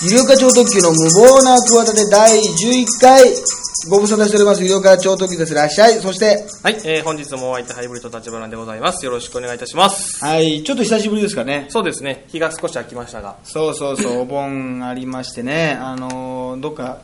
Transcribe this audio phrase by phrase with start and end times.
[0.00, 3.24] 医療課長特急の無謀な企て第11回
[3.90, 4.64] ご無沙汰しております。
[4.64, 5.52] 医療課長特急です。
[5.52, 5.94] いらっしゃい。
[5.94, 6.44] そして。
[6.62, 9.04] はい、えー、本日もお相手ハイブリッド立花でございます。
[9.04, 10.24] よろしくお願いいたします。
[10.24, 10.62] はい。
[10.62, 11.66] ちょっと久しぶりですかね。
[11.68, 13.36] そうですね、日が少し空きましたが。
[13.44, 14.18] そうそうそう。
[14.20, 15.76] お盆ありましてね。
[15.80, 16.98] あのーどっか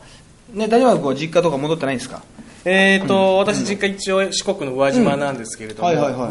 [0.52, 2.22] ね谷原君は実家とか戻ってないんですか？
[2.64, 5.90] えーと、私実家一応四国の宇和島なんですけれども、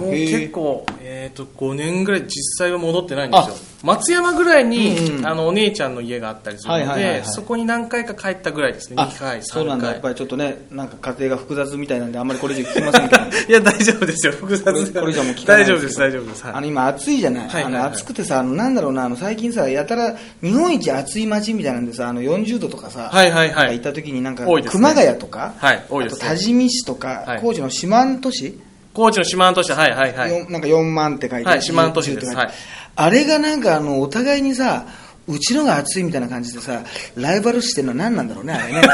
[0.10, 3.56] 結構、えーと、5年ぐらい実際は戻ってないんですよ。
[3.84, 5.28] 松山ぐらいに、うんうん。
[5.28, 7.28] あの、お姉ちゃんの家があったりするので、はいはいはいはい。
[7.28, 8.96] そこに何回か帰ったぐらいですね。
[8.96, 9.44] 2回、3回。
[9.44, 9.92] そうなんだ。
[9.92, 13.22] やっぱりちょっとねなんか家庭が複雑みたいなんであんまりこれ以上聞きませんけど。
[13.50, 14.32] いや、大丈夫ですよ。
[14.32, 16.44] 複雑これ以上もう聞かない大丈夫です、大丈夫です。
[16.46, 16.54] はい。
[16.56, 17.82] あの今暑いじゃない,、はいはいはい。
[17.82, 23.74] あの暑くてさあのなんだろうなあの最近さやたら日本一暑い街みたいなんでさあの40度とかさ、はいはいはい。
[23.74, 24.64] 行った時になんか、ね。
[24.64, 27.42] 熊谷とか、はい多いです多治見市とか、はい。
[27.42, 28.60] 高知の四万十市、
[28.94, 30.52] 高知の四万十市、はいはいはい。
[30.52, 31.46] なんか4万って書いてある。
[31.46, 32.48] はい四万十市です10って書い。
[32.48, 32.54] て
[32.96, 34.86] あれがなんかあのお互いにさ
[35.28, 36.84] うちのが暑いみたいな感じでさ
[37.16, 38.82] ライバル視してるのは何なんだろうねあれね。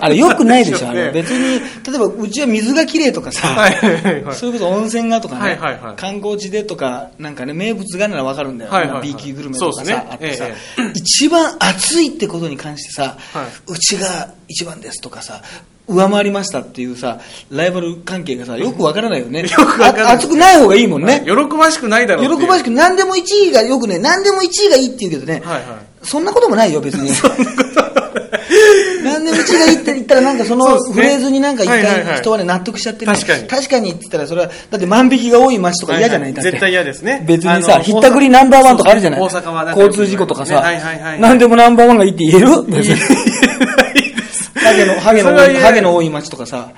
[0.00, 4.24] あれよくないでしょあれね別に例えばうちは水がきれいとかさ、はいはいはい。
[4.24, 5.96] はいそれこそ温泉がとかね、はいはいはい。
[5.96, 9.08] 観光地でとかなんかね名物がならわかるんだよ、はいはいはい。
[9.08, 10.06] B 級グルメとかさ、ね。
[10.10, 10.54] あってさ、え
[10.94, 13.46] 一番暑いってことに関してさ、はい。
[13.66, 15.40] うちが一番ですとかさ
[15.86, 19.42] 上回りましたっていうさライバル関係がさよくわからないよね。
[19.46, 20.04] よくわかんない。
[20.06, 25.62] あ暑くない方がいいもんね、喜ばしくないだろう喜ばしく何でも1位がよくね何でも1位がいいって言うけどね、はいはい。
[26.02, 27.10] そんなこともないよ別に。
[29.04, 33.12] 何でも1位がいいって言ったらなんかそのフレーズになんか一回人はね納得しちゃってね。
[33.12, 33.46] 確かに。
[33.48, 36.44] 確かにって言ったらそれはだって万引きが多い街とか嫌じゃない、はいはい。
[36.44, 37.22] 絶対嫌ですね。
[37.26, 39.20] 別にさひったくりナンバーワンとかあるじゃない？
[39.20, 41.20] 大阪は交通事故とかさ、はいはいはい。
[41.20, 42.62] 何でもナンバーワンがいいって言える？
[42.64, 42.94] 別に。
[42.94, 43.04] ハ
[44.76, 46.72] ゲのハゲの多いハゲの多い街とかさ、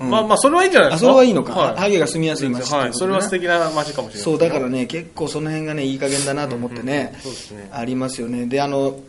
[0.00, 0.10] うん。
[0.10, 1.06] まあまあそれはいいんじゃないであすか？
[1.08, 1.76] それはいいのか、はい。
[1.76, 2.82] ハゲが住みやすい街ってことね。
[2.84, 4.24] はいそれは素敵な街かもしれない。
[4.24, 7.68] そうだからね結構その辺がねいい加減だなと思ってね,、そうですね。
[7.72, 8.46] ありますよね。
[8.46, 9.00] であの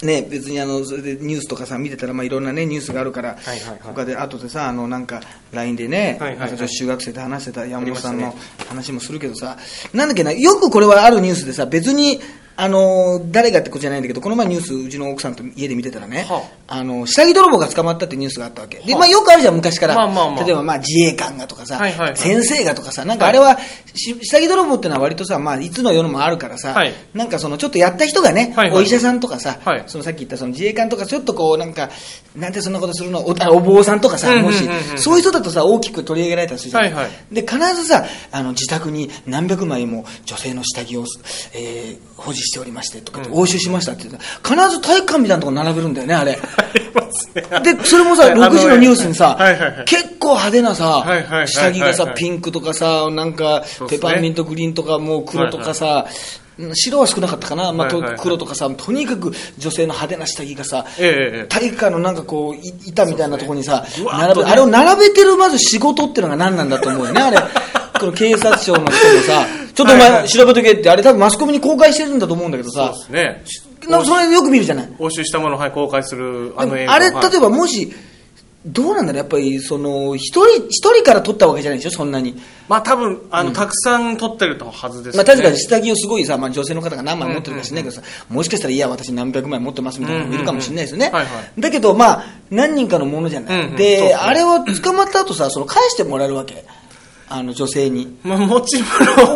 [0.00, 3.80] ね別にあのそれでニュースとかさ見てたらまあいろんなねニュースがあるから、はいはいはい。
[3.82, 5.20] 他で後でさあのなんか
[5.52, 6.68] LINE でね、はいはいはい。
[6.68, 8.32] 中学生と話してた山本さんの
[8.68, 9.56] 話もするけどさ、
[9.92, 12.20] なんだっけなよくこれはあるニュースでさ別に
[12.60, 16.82] あの誰がってことじゃないんだけどこの前ニュースうちの奥さんと家で見てたらね、はあ。
[16.82, 18.78] の下着泥棒が捕まったってニュースがあったわけ。
[18.78, 20.44] で、まあ、よくあるじゃん昔から、まあまあまあ。
[20.44, 22.16] 例えばまあ自衛官がとかさ、はいはいはい。
[22.16, 23.58] 先生がとかさなんかあれは
[23.94, 26.92] し下着泥棒ってのは割とさ、まあ、いつの世のもあるからさ、はい。
[27.14, 28.78] なんかそのちょっとやった人がね、はいはい。
[28.80, 29.84] お医者さんとかさ、はい。
[29.86, 31.90] そのさっき言ったその自衛官とかちょっとこうなんか
[32.34, 33.20] なんでそんなことするの？
[33.20, 34.68] おあお坊さんとかさ、もし。
[34.96, 37.10] そういう人だとさ大きく取り上げられたりするじゃん、はいはい。
[37.32, 41.04] で必ずさあの自宅に何百枚も女性の下着を、
[41.54, 46.38] えー保持しておりましてとかって押収しましたって言ったら必ず体育館みたいなとこ並べるんだよねあれ。
[47.62, 49.36] で、それもさ、はい6時のニュースにさ、
[49.86, 51.04] 結構派手なさ、
[51.46, 60.84] 下着がさ、ピンクとかさ、なんか、ペパーミントグリーンとか、もう黒とかさ、うん白は少なかったかな、まあ黒とかさ、とにかく女性の派手な下着がさ、
[61.48, 67.38] 体育館のなんかこう、い板みたいなところにさ、並べあれを並べてるまず仕事っていうのが何なんだと思うよね、あれ。
[67.98, 68.90] この警察庁の人も
[69.26, 69.46] さ、
[69.78, 70.28] ちょっとお前はいはい。
[70.28, 73.88] 調べとけって、あれ多分マスコミに公開してるんだと思うんだけどさ、そうですね。
[73.88, 74.88] なそれよく見るじゃない？
[74.98, 77.30] 押収したものをはい公開するあの映像あれ、はい。
[77.30, 77.92] 例えばもし、
[78.66, 82.34] どうなんだろう、やっぱり、その、一人、一人から撮ったわけじゃないでしょ、そんなに。
[82.68, 91.06] まあ多分あの、たくさん撮ってるはずですまあ確かに下着をすごいさ、まあ女性の方が何枚持ってるか知らないけどさ、もしかしたら、いや、私何百枚持ってますみたいなのもいるかもしれないですよね。
[91.06, 91.28] うんうんうん。
[91.28, 91.50] はいは。
[91.56, 93.60] だけど、まあ、何人かのものじゃない。
[93.60, 93.76] うんうん。
[93.76, 94.14] で、ね。
[94.14, 96.64] あれを捕まった後さ、その返してもらえるわけ。
[97.30, 98.16] あの、女性に。
[98.22, 98.84] まあもちろ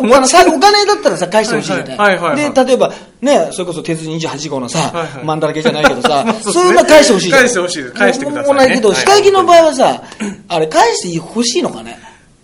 [0.01, 1.97] んお金さお金だったらさ、返してほしいじゃない。
[1.97, 2.53] はいはいはいはい。
[2.53, 6.73] で、例えば、ね、それこそ鉄28号のさ、はいはいマンだらけじゃないけどさ、 まあそういう。
[6.73, 7.83] のは返してほしい返してほしい。
[7.91, 8.47] 返してくださいね。
[8.47, 8.97] もうないけど、はい。
[8.97, 10.03] 下着の場合はさ、
[10.47, 11.99] あれ返してほしいのかね？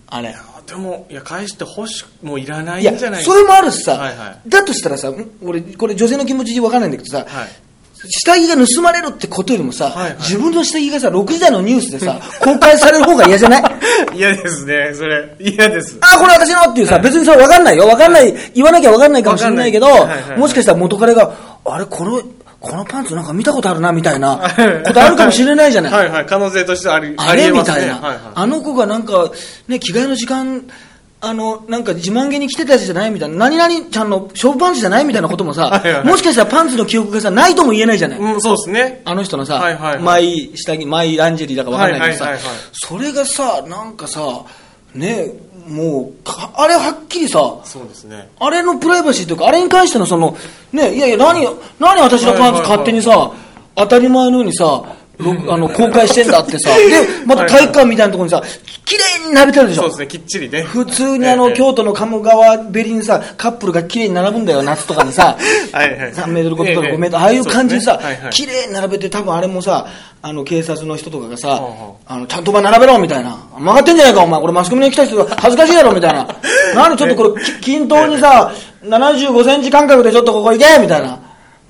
[0.08, 0.34] あれ。
[0.66, 4.14] でもいや返してほしもういらないんじゃないそれもあるしさ、
[4.46, 5.12] だとしたらさ
[5.42, 7.48] 俺これ女性の気持ち分かんないんだけどさ、はい
[8.08, 10.16] 下着が盗まれるってことよりもさ、はいはい。
[10.20, 13.62] 自分の下着がさ6時台のニュースでさ公開される方が嫌じゃない？
[14.16, 15.34] 嫌ですねそれ。
[15.38, 15.96] 嫌です。
[16.00, 17.86] あこれ私のっていうさ、別にさ分かんないよ。
[17.86, 20.00] 分かんない、言わなきゃ分かんないかもしれないけど、はい。
[20.00, 20.38] はいはい。
[20.38, 21.32] もしかしたら元彼が
[21.64, 22.22] あれこの
[22.60, 24.36] このパンツなんか見たことあるなみたいな
[24.84, 25.92] ことあるかもしれないじゃない？
[25.92, 26.26] はいはい。
[26.26, 28.18] 可能性としてありあれみたいな、ねはいはい。
[28.34, 29.30] あの子がなんか、
[29.68, 30.62] ね、着替えの時間、
[31.22, 38.18] あの、なんか自慢げに着てたやつじゃないみたいな、何々ちゃんの勝負パンツじゃないみたいなこともさ、はいはいもしかしたらパンツの記憶がさ、ないとも言えないじゃない。
[38.18, 39.02] うんそうですね。
[39.04, 40.02] あの人のさ、はいはいはい。
[40.02, 44.44] マイ下着、マイランジェリーだかわかんないけどさ、はいはいはいはいそれがさ、なんかさ、
[44.94, 45.32] ね、
[45.68, 48.28] もう、かあれはっきりさ、そうですね。
[48.40, 50.36] あれのプライバシーというか、あれに関してのその、
[50.72, 51.46] ね、いやいや、何、
[51.78, 53.30] 何私のパンツ勝手にさ、
[53.76, 54.99] 当たり前のようにさ、録
[55.48, 56.70] あの、公開してんだってさ。
[56.76, 58.42] で、また体育館みたいなところにさ、
[58.84, 59.82] 綺麗に並べてあるでしょ。
[59.82, 60.62] そうですね、きっちりね。
[60.62, 65.36] 普通にあの、ええ京都の鴨川べりにさ、カップルが綺麗に並ぶんだよ、夏とかにさ。
[65.72, 68.00] はいはい3メートル5メートルええ5メートル、ああいう感じでさ
[68.30, 69.86] 綺麗に並べて、多分あれもさ、
[70.22, 71.60] あの、警察の人とかがさ
[72.06, 73.36] あの、ちゃんとお前並べろ、みたいな。
[73.58, 74.40] 曲がってんじゃないか、お前。
[74.40, 76.26] これマスコミに来た人が恥ずかしいだろ、みたいな。
[76.74, 78.52] なんでちょっとこれ、き均等にさ、
[78.84, 81.18] 75センチ間隔でちょっとここ行け、みたいな。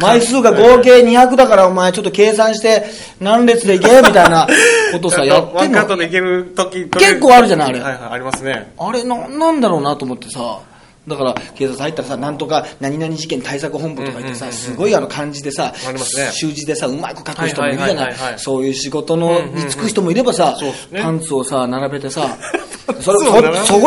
[0.00, 2.84] 枚数が合計200だから、お前ちょっと計算して、
[3.20, 4.46] 何列で行け、みたいな
[4.92, 5.54] ことさ、やってんの？
[5.60, 5.96] ワンカット。
[5.96, 8.72] でいける時結構あるじゃないあれはいはい、ありますね。
[8.78, 10.58] あれ、な、なんだろうなと思ってさ、
[11.10, 15.74] だから警察入ったらさ、なんとか何々事件対策本部とか言ってさ、すごいあの漢字でさ、
[16.32, 18.38] 習字でさ、うまく書く人もいるじゃない。
[18.38, 20.56] そういう仕事のに就く人もいればさ
[21.02, 22.38] パンツをさ、並べてさ、
[23.00, 23.40] それそこ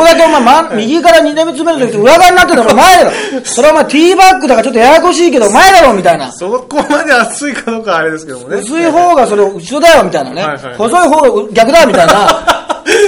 [0.04, 3.10] だけお前、ま、右から2打目詰めるとき裏側になってたらお前だろ。
[3.44, 6.32] それはお前ティーバッグだからちょっとややこしいけどお前だろみたいな。
[6.32, 8.56] そこまで熱いかどうかはあれですけどもね。
[8.58, 10.44] 薄い方がそれ後ろだよみたいなね。
[10.76, 12.64] 細い方が逆だみたいな。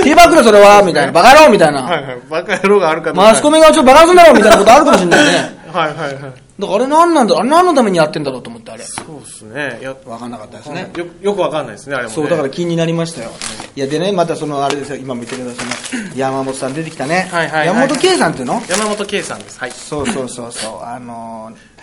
[0.06, 1.12] ティーバッグだそれはみたいな。
[1.12, 1.82] バカ野郎みたいな。
[1.82, 2.18] はいはい。
[2.30, 3.30] バカ野郎があるかどうか。
[3.30, 5.56] マスコミがちょっとバランスだろみたいなことあるかもしれないね。
[5.72, 6.22] はいはいはい。
[6.58, 8.82] だからあれ何なんだあれ何のためにやってんだろうと思ってあれ。
[8.84, 9.78] そうですね。
[9.82, 10.90] やわかんなかったですね。
[10.96, 12.14] よよくわかんないですね、あれもね。
[12.14, 13.30] そう、だから気になりましたよ。
[13.74, 17.28] いや、でね、またその、あれですよ、今見てください、その、 山本さん出てきたね。
[17.30, 18.62] はいはいはい山本圭さんっていうの？
[18.68, 19.58] 山本圭さんです。
[19.60, 19.72] はい。
[19.72, 21.75] そうそうそうそう、あのー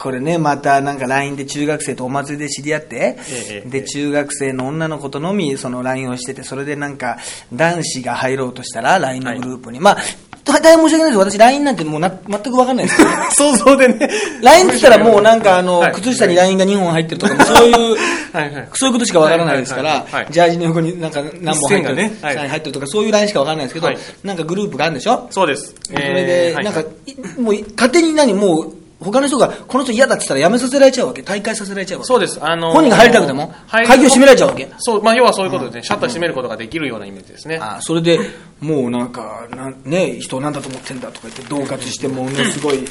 [0.00, 7.18] これね、またなんか LINE で中学生とお祭りで知り合って、ええで、中学生の女の子とのみその LINE をしてて、それでなんか
[7.52, 9.96] 男子が入ろうとしたら LINE のグループに、まあ、
[10.44, 11.18] 大変申し訳ないです。
[11.18, 13.02] 私 LINE なんてもうな全くわかんないです。
[13.02, 13.08] よ。
[13.32, 14.08] 想像でね。
[14.42, 15.92] LINE って言ったらもうなんかあの、はい。
[15.92, 17.96] 靴下に LINE が2本入ってるとか、そういう、
[18.32, 18.68] はいはい。
[18.72, 22.12] そういうことしかわからないですから、ジャージの横になんか何本入ってる、ね。
[22.22, 22.36] はい。
[22.36, 23.98] 入ってるとか、そういう LINE しかわからないですけど、はい。
[24.24, 25.28] なんかグループがあるんでしょ？
[25.30, 25.74] そうです。
[25.82, 26.64] それで、はい。
[26.64, 32.38] なんか、いもう勝手に何、もう、他の人がこの人嫌だって言ったら辞めさせられちゃうわけ大会させられちゃうわけそうです。
[32.44, 35.82] あのー本人が入りたくても入り鍵を閉められちゃうわけそう、まあ要はそういうことですね。
[35.84, 37.58] シャッター閉めることができるようなイメージですね。
[37.60, 38.18] あそれで
[38.60, 42.84] もうなんかなんね人なんだと思ってんだとか言って恫喝してものすごい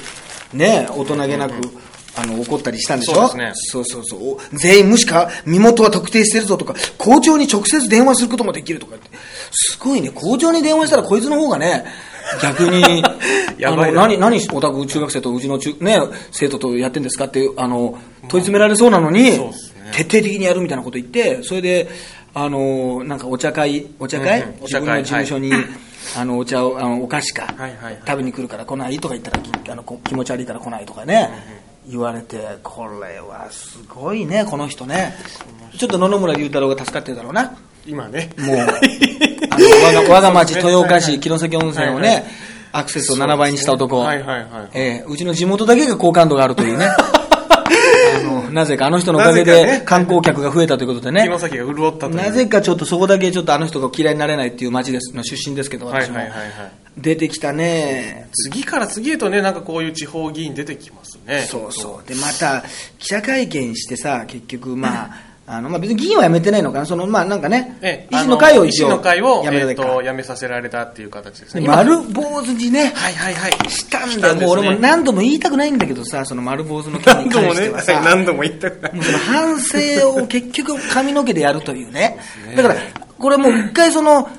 [0.54, 1.54] ね大人げなく
[2.22, 3.14] あの怒ったりしたんでしょ？
[3.16, 3.52] そうですね。
[3.56, 4.20] そうそうそう。
[4.32, 9.10] お全員無視か身元は特定してるぞとか校長に直接電話することもできるとか言って。
[9.52, 10.10] すごいね。
[10.10, 11.86] 校長に電話したらこいつの方がね
[12.42, 13.04] 逆に
[13.58, 14.02] やばいな。
[14.02, 16.00] 何何おたく中学生とうちの中、ね、
[16.32, 19.92] 生徒とやってんですかってあの問い詰められそうなのに、そうっすね。
[19.94, 21.90] 徹底的にやるみたいなこと言ってそれで
[22.34, 24.56] あのなんかお茶会お茶会、うんうん。
[24.60, 25.52] お自分の事務所に、
[26.16, 28.00] あのお茶をあのお菓子か、はいはいはい。
[28.06, 31.30] 食べに来るから来ないとか言ったらきあのこ気持ち悪いから来ないとかね、
[31.90, 35.16] 言われてこれはすごいねこの人ね
[35.78, 38.30] ちょっと野々村龍太郎が助かってるだろうな今ね。
[38.38, 42.26] もう あの我が我が町豊岡市城崎温泉をね、はいはい
[42.72, 44.70] アクセスを7倍にした男、はいはいはい。
[44.76, 46.86] ええうちの地元だけが好感度があるというね
[48.16, 52.16] あのなぜかあの人のおかげで観光客が増えたということでね城崎が潤ったという。
[52.18, 56.18] なぜかちょっとそこだけちょっとあの人が嫌いになれないっていう町ですの出身ですけど、私も。
[56.18, 56.52] はいはいはいはい。
[56.98, 58.28] 出てきたね。
[58.34, 61.42] 次から次へとね、なんかこういう地方議員出てきますね。
[61.44, 62.08] そうそう。
[62.08, 62.64] で、また、
[62.98, 71.64] 記者会見してさ、結局、まあ、あの、まあ別に議員は辞めてないのかな、その、まあなんかね、ええ、維新の会を維新一応の会を、辞めえっと、辞めさせられたっていう形ですね。
[71.64, 73.70] 今丸坊主にね、はいはいはい。
[73.72, 74.36] したんだよ。
[74.36, 78.92] ねもう俺も何度も言いたくないんだけどさ、その丸坊主の件に関してはさ、 何度も言ったくない。
[79.02, 82.20] その反省を結局髪の毛でやるというね。
[82.56, 82.76] だから、
[83.18, 84.30] これもう一回その、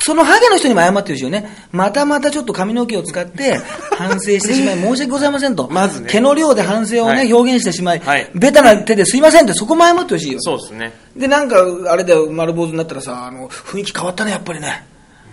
[0.00, 1.48] そのハゲの人にも謝ってるしよね。
[1.72, 3.58] またまたちょっと髪の毛を使って
[3.96, 5.68] 反省してしまい 申し訳ございませんと。
[5.70, 10.38] まずね毛の量で反省をね、はい表現してしまい、はいベタな手ですいませんってそこも謝ってほしいよ。
[10.40, 10.92] そうですね。
[11.16, 11.56] で、なんか、
[11.88, 14.84] あれだよ、丸坊主になったらさ、あの、雰囲気変わったね、やっぱりね。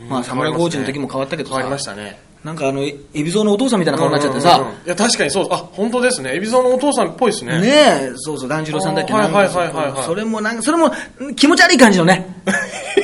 [0.09, 1.55] まあ、サムライコーチの時も変わったけどさ。
[1.55, 2.26] 変わりましたね。
[2.43, 4.57] なんかあの、エビゾウのお父さんみたいな顔になっちゃってさ。
[4.57, 5.47] うんうんうんいや、確かにそう。
[5.51, 6.31] あ、本当ですね。
[6.35, 7.59] 海老蔵のお父さんっぽいですね。
[7.59, 12.25] ねえ、そうそう、團十郎さんだっけあーなんかはいはいはいはいそれもなんか、それもうん気持ち悪い感じのね。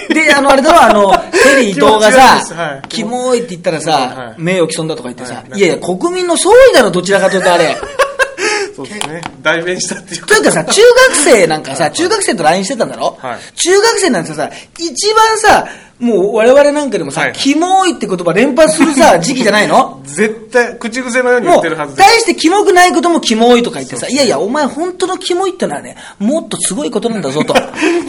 [0.09, 7.75] で、あの、あれだろ、あの、 テリー伊藤がさはい、キモいって言ったらさは、い名誉毀損だとか言ってさは、いいやいや、国民の総意だろ、どちらかというとあれ。
[8.75, 9.12] そうですね。
[9.41, 10.25] 代弁したっていう。
[10.25, 13.17] というかさ、中学生なんかさ、中学生と LINE してたんだろ？
[13.19, 13.39] はい。
[13.55, 14.49] 中学生なんてさ、
[14.79, 15.67] 一番さ、
[15.99, 17.33] もう我々なんかでもさ、はい。
[17.33, 20.01] キモいって言葉連発するさ、 時期じゃないの？
[20.05, 21.95] 絶対、口癖のように言もうってるはず。
[21.95, 24.15] 大してキモくないこともキモいとか言ってさ、い。
[24.15, 27.53] やいや、お前本当のキモいってのはね、もっとすごいことなんだぞと。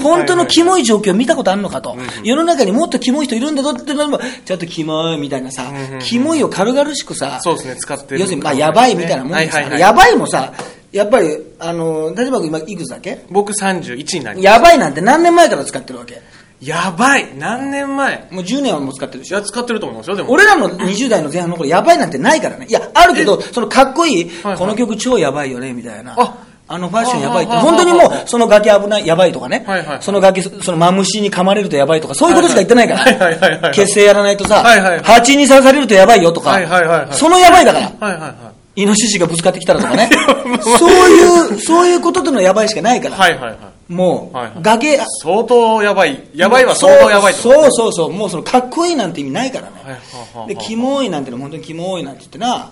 [0.02, 1.96] 本当のキモい状況見たことあるのかと。
[2.24, 5.70] 世の中にもっとキモい人いるんだぞってのも、ちょっとキモいみたいなさ、
[6.02, 8.20] キモいを軽々しくさ、そうですね、使ってる。
[8.20, 9.80] 要するに、まあ、やばいみたいなもんでさ、はいはいはい。
[9.80, 10.52] やばいもさ、
[10.94, 13.24] やっぱり、あの、大丈夫今いくつだっけ？
[13.28, 14.44] 僕31になります。
[14.44, 16.22] やばいなんて何年前から使ってるわけ？
[16.60, 18.28] やばい何年前？
[18.30, 20.30] もう10年はもう使ってるでしょいや、使ってると思いますよ、でも。
[20.30, 22.66] 俺らの20代の前半の頃、やばいなんてないからね。
[22.68, 26.14] いや、あるけど、そのかっこいい、はいこの曲超やばいよね、みたいな。
[26.16, 37.86] あ、あのファッションやばいって、本当にもう、その崖危ない、やばいとかねはいはいはい、その崖、そのマムシに噛まれるとやばいとか、そういうことしか言ってないかはいはいはいはいはら、い血清やらないとさはいはいはい、蜂に刺されるとやばいよとかはいはいはいはい、そのやばいだから。
[38.06, 38.53] はいはいはい。
[38.76, 40.10] イノシシがぶつかってきたらとかね。
[40.78, 43.16] そういう、そういうこととのやばいしかないから。
[43.16, 43.56] はいはいはい。
[43.92, 46.22] もはいはいう崖、相当やばい。
[46.34, 49.72] やばいは相当やばいそうそうそう、もうそのかっこいいなんて意味ないからね。
[49.84, 49.98] はいは
[50.34, 52.70] あはあで、キモいなんてのは本当にキモいなんて言ってな。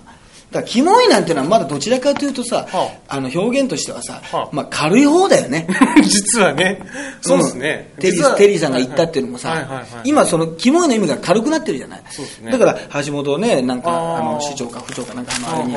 [0.52, 5.66] だキモいなんてのはまだどちらかというとさ、はあの表現としてはさ、はあまあ軽い方だよね。
[6.04, 6.80] 実はね。
[7.21, 7.92] そうですね。
[7.97, 12.02] うんテリーテリーさんが言ったっていうのもさ、はいはいはいはい今そのキモいの意味が軽くなってるじゃない。
[12.42, 15.76] ねだから橋本ね、なんかあの市長か府長かなんかあのあれに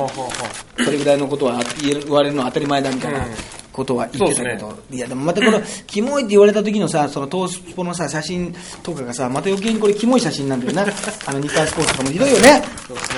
[0.85, 3.25] それぐらいのことは言われるのは当たり前だみたいなうん
[3.75, 10.83] ことは言ってたけど、そういやでもまたこの、 キモいって言われた時のさ、そのトースポのさ、写真とかがさ、また余計にこれキモい写真なんだよな。
[11.27, 12.63] あの、日刊スポーツとかもひどいよね。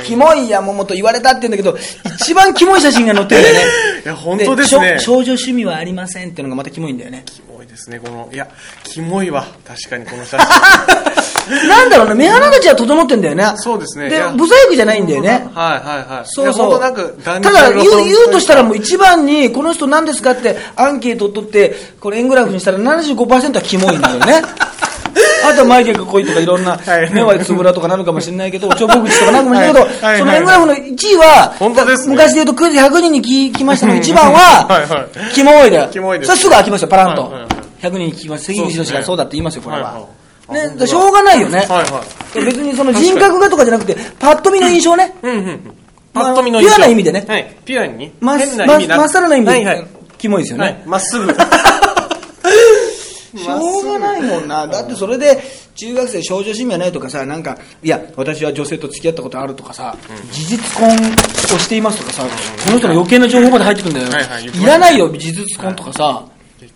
[0.03, 1.77] キモい山本言われたって言うんだけど、
[2.15, 3.61] 一番キモい写真が載ってるんだよね。
[4.03, 7.23] いや本当ですね少少女趣味はありませんっていうのがまたキモいんだよね。
[7.77, 8.47] ですね、この、いや、
[8.83, 9.45] キモいわ。
[9.63, 10.47] 確かにこの写真。
[11.69, 13.53] なんだろうね、目鼻立ちは整ってんだよね。
[13.55, 15.47] そうですねいでや、ブサイクじゃないんだよね。
[15.53, 16.25] はいはいはい。
[16.25, 16.79] そうそう。
[16.79, 24.41] なんか、ただ言う、言うとしたらもう一番に、この人何ですかってアンケートを取って、これ円グラフにしたら75%はキモいんだよね。
[25.45, 31.55] あとは眉毛が濃いとかいろんなはい、目はつぶらとかなるかもしれないけど、おちょぼ口とかなるかもしれないけど、その円グラフの1位は、
[32.07, 35.89] 昔で言うとクイズ100人に聞きましたの1番は、キモいだよ。
[35.91, 37.56] キモいですそれすぐ開きますよ、パランと。
[37.81, 38.45] 100人に聞きます。
[38.45, 39.83] 関口宏がそうだって言いますよ、これは。
[39.83, 41.59] はいはいね、しょうがないよね。
[41.59, 42.01] はいは
[42.41, 42.45] い。
[42.45, 45.13] 別にその人格がとかじゃなくて、パッと見の印象ね。
[45.21, 45.77] うんうん
[46.13, 47.55] パッと見のピュアな意味でねはい。
[47.63, 49.87] ピュアにまっ変な意味なくまっさらな意味ではいはい。
[50.17, 50.83] キモいですよはいね。。
[50.87, 51.27] まっすぐ。
[53.37, 54.67] しょうがないもんな。
[54.67, 55.37] だってそれで、
[55.75, 59.95] 中学生少女趣味はないとかさ、なんか、いや、私は女性と付き合ったことあるとかさ、
[60.31, 62.23] 事実婚をしていますとかさ、
[62.57, 64.07] その人の余計な情報まで入ってくるんだよ。
[64.07, 66.25] はいはい言ってましたいらないよ、事実婚とかさ。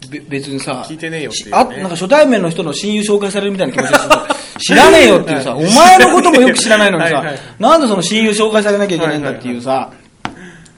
[0.10, 1.52] べ別にさ、聞いてねえよってね。
[1.54, 4.12] あなんか初対面の人の親友紹介されるみたいな気持ちでする。
[4.60, 9.92] 知らねえよっていうさ、お前のこともよく知らないのにさはいはい、なんでその親友紹介されなきゃいけないんだっていうさ、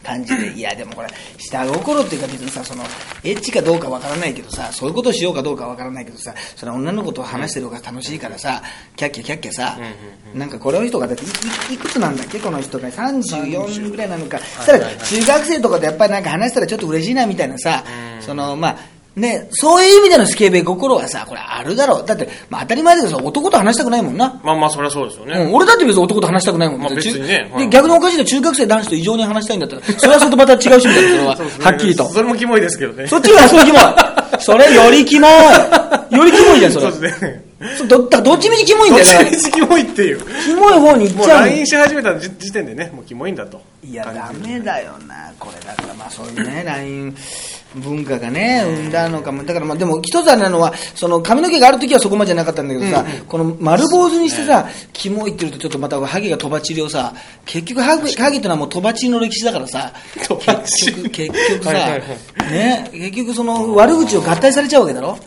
[0.03, 2.83] 感じで、いやでもこれ、下心っていうか別にさ、その、
[3.23, 8.61] エッチかどうかわからないけどさ、そういうことをしようかどうかわからないけどさ、それは女の子と話してる方が楽しいからさ、
[8.95, 9.77] キャッキャキャッキャさ、
[10.35, 11.27] なんかこの人がだってい
[11.71, 12.91] いいくつなんだっけこの人が。
[12.91, 14.37] 34ぐらいなのか。
[14.39, 17.83] そしたら中学生とかでやっぱりなんか話したらちょっと嬉しいなみたいなさ、
[18.19, 18.77] その、まあ、
[19.15, 22.05] ね、そういう意味でのスケベ心はさ、これあるだろう。
[22.05, 24.41] だって、まあ当たり前だけどさ、男と話したくないもんな。
[24.43, 25.51] まあまあ、そりゃそうですようん、ね。
[25.53, 26.81] 俺だって別に男と話したくないもん。
[26.81, 31.35] まあ別にねはい逆におかしいの中学生男子と異常に話したいんだったら、 それはそれとまた違う趣味だよ、それは。
[31.35, 32.09] ねはっきりと。
[32.09, 33.07] それもキモいですけどね。
[33.07, 33.81] そっちがそれキモい。
[34.39, 36.15] それよりキモい。
[36.15, 36.91] よりキモいじゃん、それ。
[36.91, 37.43] そうですね。
[37.87, 39.31] どだどっちみちキモいんどっだよね。
[39.31, 40.19] ちみちキモいっていう。
[40.43, 43.61] キモい方に行もうっちゃうの LINE し始めた時時点でね、もうキモいんだと。
[43.83, 45.65] いや、ダメだよな、これ。
[45.65, 47.15] だからまあそういうね、LINE
[47.75, 49.43] 文化がね、生んだのかも。
[49.43, 57.13] だからまあでも一つあれなのは、その髪の毛がある時はそこまでじゃなかったんだけどさ、この丸坊主にしてさ、キモいって言うとちょっとまたハゲがとばちりをさ、
[57.45, 59.91] 結局ハゲハゲってのはもうとばちりの歴史だからさ、
[60.27, 65.17] とばちり結局、結局さ、はいはいはね、結局その悪口を合体されちゃうわけだろ？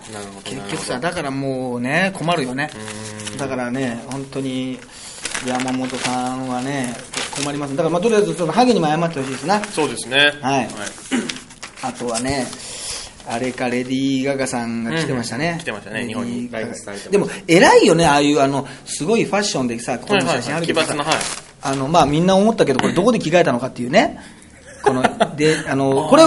[0.45, 2.71] 結局さ、だからもうね、困るよね。
[3.39, 4.79] だからね、本当に、
[5.47, 6.95] 山本さんはね、
[7.37, 7.77] 困ります。
[7.77, 9.63] だからまあとりあえずそのハゲにも謝ってほしいですな。
[9.65, 10.33] そうですね。
[10.41, 10.69] はい
[11.87, 12.47] あとはね、
[13.29, 15.53] あれか、レディー・ガガさんが来てましたね。
[15.55, 16.49] うん来てましたね日本に
[17.11, 20.95] でも、偉いよね、ああいう、あの、すごいファッションでさ、この写真あるけどさ、
[21.63, 24.21] あの、まあ、みんな思ったけど、これどこで着替えたのかっていうね。
[24.85, 25.03] この、
[25.37, 26.25] で、あの、これ、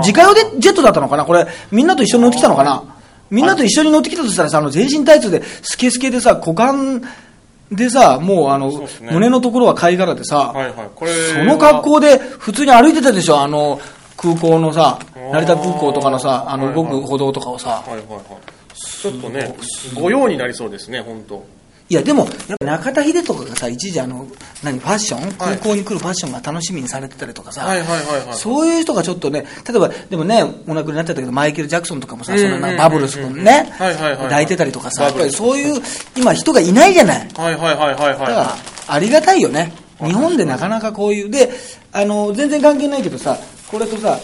[0.00, 1.24] 自家用でジェットだったのかな？
[1.24, 2.82] これ、みんなと一緒に乗ってきたのかな？
[3.30, 7.02] みんなと一緒に乗ってきたとしたらさ、あの、全身タイツで、スケスケでさ、股間
[7.70, 8.88] でさ、もうあの、ね。
[9.12, 10.74] 胸のところは貝殻でさ、はいはい。
[11.32, 13.80] その格好で普通に歩いてたでしょ、あの
[14.24, 17.70] 空港のさ、成田空港とかのさ、あのはいはい動く歩道とかをさ。
[17.70, 18.24] はいはいはい。
[18.74, 19.54] ちょっとね、
[19.94, 21.44] 御用になりそうですね、本当。
[21.90, 24.26] いや、でも、やっぱ中田秀とかがさ、一時あの、
[24.62, 25.32] 何、ファッション？
[25.34, 28.36] 空港に来るファッションが楽しみにされてたりとかさ、はいはいはいはい。
[28.36, 35.82] そういう人がちょっとね、例えば、でもね、お亡くなりになっちゃったけど、マイケル・ジャクソンとかもさ、うんそバブルス君ね、はいはいはいはい抱いてたりとかさ、やっぱりそういう、
[36.16, 37.28] 今人がいないじゃない。
[37.36, 38.56] はいはいはいはいだからは、
[38.88, 39.74] ありがたいよね。
[40.00, 41.50] 日本でなかなかこういう、で、
[41.92, 43.38] あの、全然関係ないけどさ、
[43.70, 44.18] これとさ、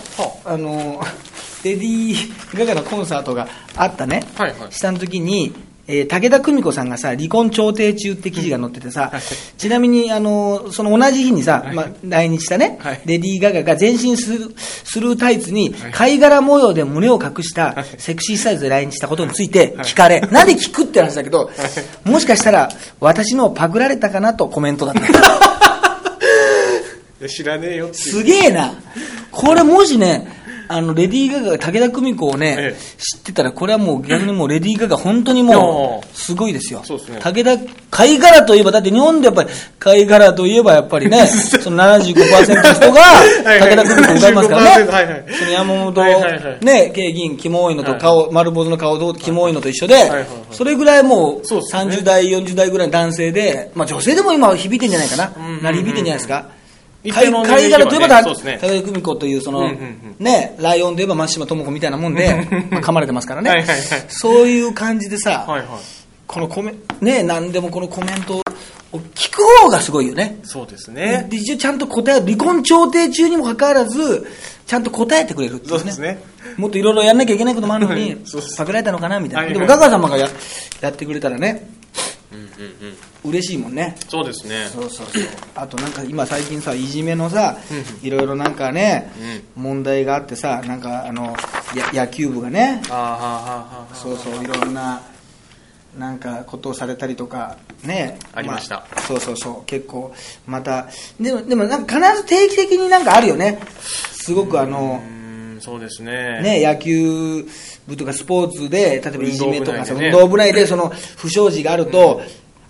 [0.44, 0.56] あ。
[0.56, 1.00] の、
[1.64, 4.72] レディー・ガガのコンサートがあったね、はいはい。
[4.72, 5.52] したの時に、
[5.86, 9.20] えー武田久美子さんがさ、離婚調停中って記事が載っててさ、はい
[9.58, 13.00] ちなみに、あの、その同じ日にさ、まあ、来日したね、はい。
[13.04, 21.50] レディー・ガガが全身スルスルータイツに貝殻模様で胸を隠したセクシーサイズで来日したことについて聞かれ、なんで聞くって話だけど、
[22.04, 22.70] もしかしたら
[23.00, 25.50] 私のをパクられたかなとコメントだった。
[27.26, 27.28] い。
[27.28, 28.04] 知らねえよっていう。
[28.04, 28.72] すげえな。
[29.30, 30.40] これもしね、
[30.72, 36.82] あの、レディー・ガガが武田久美子をね、ええ知ってたら、これはもう逆にもうレディー・ガガ本当にもう、すごいですよ。
[36.84, 37.60] そうですね武田、
[37.90, 39.48] 貝殻といえば、だって日本でやっぱり、
[39.80, 43.02] 貝殻といえばやっぱりね、 その75%の人が、
[43.42, 44.84] 武田久美子を歌いますからね。
[44.84, 55.32] 75%はいはいその山本、はいはいはいね、慶銀、キモいのと顔、丸坊主の顔どう、キモいのと一緒で、はいはいそれぐらいもう、そうですね30代、40代ぐらいの男性で、まあ女性でも今は響いてんじゃないかな。
[55.62, 56.59] 鳴り響いてんじゃないですか。
[57.02, 57.32] 一貝
[57.70, 59.72] 殻といえば、たそうですね武田久美子というその、
[60.18, 63.64] ね、ライオンで言えば松島智子みたいなもんで、 まあ噛まれてますからね。
[64.08, 65.68] そういう感じでさ、はいはい。
[66.26, 70.38] このコメ、ね、何でもこのコメントを聞く方がすごいよね。
[70.42, 71.26] そうですね。
[71.30, 74.26] で一応ちゃんと答え、離婚調停中にもかかわらず、
[74.66, 75.70] ちゃんと答えてくれるっていね。
[75.70, 76.22] そううですね。
[76.56, 78.16] もっといろいろやんなきゃいけないこともあるのに
[78.56, 79.42] パクられたのかなみたいな。
[79.44, 80.28] はいでもガガ様がや
[80.80, 81.79] やってくれたらね。
[83.24, 83.96] 嬉しいもんね。
[84.08, 84.68] そうですね。
[84.72, 85.22] そうそうそう。
[85.54, 87.56] あとなんか今最近さ、いじめのさ、
[88.02, 89.10] いろいろなんかね、
[89.56, 91.34] 問題があってさ、なんかあの、
[91.74, 92.82] や野球部がね、
[93.94, 95.02] そうそう、いろんな、
[95.98, 98.18] なんかことをされたりとか、ね。
[98.32, 100.14] ありましたあそうそうそう、結構、
[100.46, 100.88] また、
[101.20, 103.60] でも、でもなんか必ず定期的になんかあるよね。
[104.12, 106.40] すごくあの、うーん、そうですね。
[106.42, 107.46] ね、野球
[107.86, 112.22] 部とかスポーツで、例えばいじめとかさ、運運動部内でね動部内でその不祥事があると、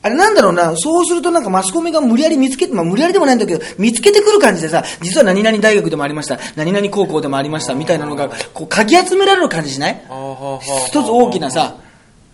[0.02, 10.02] あれなんだろうな、そうするとなんかマスコミが無理やり見つけて、まあ無理やりでもないんだけど、見つけてくる感じでさ、実は何々大学でもありました、何々高校でもありました、みたいなのが、こう、かき集められる感じしない？
[10.86, 11.74] 一つ大きなさ、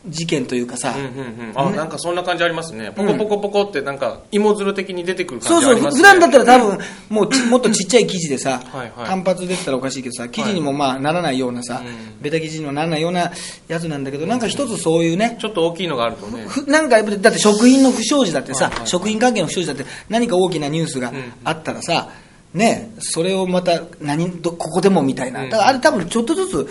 [0.09, 1.53] 事件というかさ、うんうんうん。
[1.55, 2.93] あ、なんかそんな感じありますね。
[2.95, 5.99] ポコポコポコってなんか芋づる的に出てくるそうそう、感じありますね。
[5.99, 9.09] 普段だったら多分、もうち もっとちっちゃい記事でさ、はいはい。
[9.09, 12.23] 単発で言ったらおかしいけどさ、記事にもまあならないようなさ、うん。
[12.23, 13.33] ベタ記事にもならないような
[13.69, 16.45] やつなんだけど、なんか一つそういうね、ちょっと大きいのがあるとね。
[16.47, 21.13] ふなんかやっぱりだって食品の不祥事だってさ、はいはい食品関係の不祥事だって何か大きなニュースが
[21.45, 22.09] あったらさ、
[22.55, 25.51] ね、それをまた何どここでもみたいな、うん。
[25.51, 26.69] だからあれ多分ちょっとずつ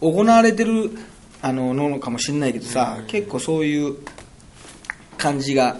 [0.00, 0.90] 行われてる
[1.40, 3.96] あののかもしれないけどさ、結構そういう
[5.16, 5.76] 感じが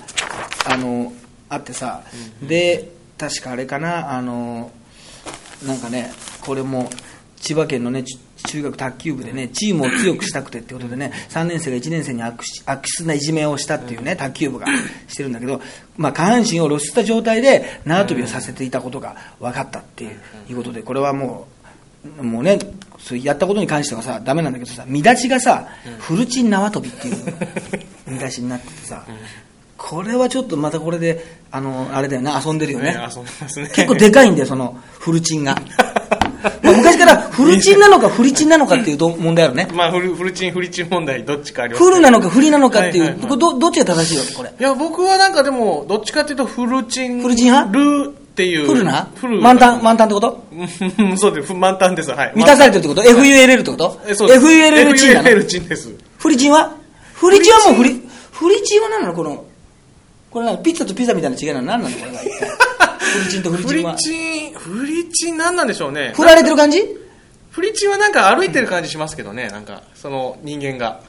[0.67, 1.13] あの
[1.49, 2.03] あってさ、
[2.43, 4.71] で確かあれかなあの
[5.67, 6.89] なんかねこれも
[7.37, 14.67] 千葉県のねち中学卓球部でねチームを強くしたくてってことでね3年生が1年生に悪質ないじめをしたっていうね卓球部が
[15.09, 15.61] してるんだけど、
[15.97, 20.05] まあ、下半身を露出した状態で縄跳びをさせていたことが分かったって
[20.49, 21.49] いうことでこれはも
[22.21, 22.59] うもうね
[22.99, 27.17] そうやったことに関してはさダメなんだけどさ見出しがさフルチン縄跳びっていう
[28.09, 29.05] 見出しになっててさ
[29.77, 33.09] これはちょっとまたこれであのあれだよね遊んでるよねね。
[33.75, 35.55] 結構でかいんだよ、そのフルチンが。
[36.63, 39.69] まあ昔からフルチンなのかフリチンなのかっていうど問題あるね。
[39.73, 44.51] まあ、フルフルチン、フリチン問題、どっちかあります、フルなのかフリなのかっていう、はいはいはいどどっちが正しいわけ、これ。
[44.51, 47.23] いや、僕はなんかでも、どっちかっていうと、フルチン。
[47.23, 47.73] フルチン派？
[47.73, 48.67] ルっていう。
[48.67, 49.11] フルな？
[49.17, 49.41] フル。
[49.41, 50.45] 満タン、満タンってこと？
[50.53, 51.53] う んそうです。
[51.53, 52.11] 満タンです。
[52.13, 52.33] はい。
[52.37, 54.01] 満たされてるってこと ?FULL ってこと？
[54.07, 55.91] えそうです ?FULL チンなの？FULL チンです。
[56.19, 56.77] フリチンは？
[57.15, 58.83] フリチンはもうフリ、フリチン？
[58.83, 59.15] は何なの？
[59.15, 59.45] この、
[60.31, 61.63] これなのピッツァとピザみたいな違いなの？
[61.63, 61.97] 何なの？
[61.97, 62.11] これ
[63.09, 63.95] フリチンとフリフリチンは。
[63.97, 66.13] チン、フリチン何なんでしょうね？
[66.15, 66.85] 振られてる感じ？
[67.51, 71.01] フリチンはなんか歩いてる感じしますけどね、なんか、その人間が。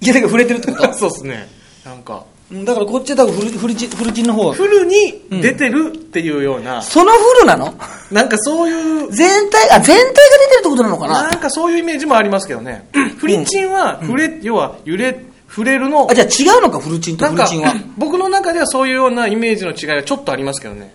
[0.00, 1.48] いや、だから触れてるってことそうですね。
[1.84, 4.46] なんか、うんだからこっちは多分フルフルチン、フルチンの方。
[4.46, 4.54] は。
[4.54, 4.94] フルに
[5.42, 7.74] 出てるっていうような、そのフルなの？
[8.12, 11.22] なんかそういう、全体、あ、全体が出てるってことなのかな？
[11.24, 12.88] なんかそういうイメージもありますけどね。
[13.18, 16.08] フリチンは、触れ、要は揺れ、触れるの。
[16.08, 20.94] あ、、じゃあ違うのか、フルチンとフルチンは。、僕の中ではそういうようなイメージの違いがちょっとありますけどね。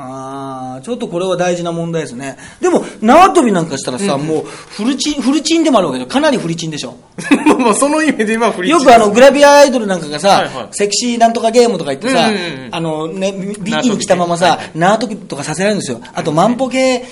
[0.00, 2.36] ああ、ちょっとこれは大事な問題ですね。
[2.60, 6.94] でも、縄跳びなんかしたらさ、もう、フルチン、フルチンでもあるわけで、かなりフルチンでしょ。
[7.58, 8.78] まあその意味で今フリチン。
[8.78, 16.00] よくあの、グラビアアイドルなんかがさ、はいはいセクシーなんとかゲームとか言ってさ、うんうんうんあのね、ビビキニ着たままさ、縄跳びとかさせられるんですよ。
[16.14, 17.04] あと、万歩計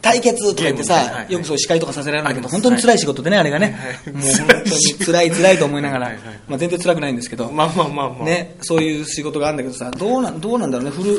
[0.00, 3.76] 対決とか言ってさ、はいはいよくそう司会とかさせられるんだけど、本当に辛い仕事でね、あれがね。
[4.04, 7.50] はいもう本当に辛い辛いと思いながらはいはい、まあ全然辛くないんですけど。
[7.50, 8.24] まあまあまあまあ。
[8.24, 11.18] ね、そういう仕事があるんだけどさ、どうなんどうなんだろうね、フル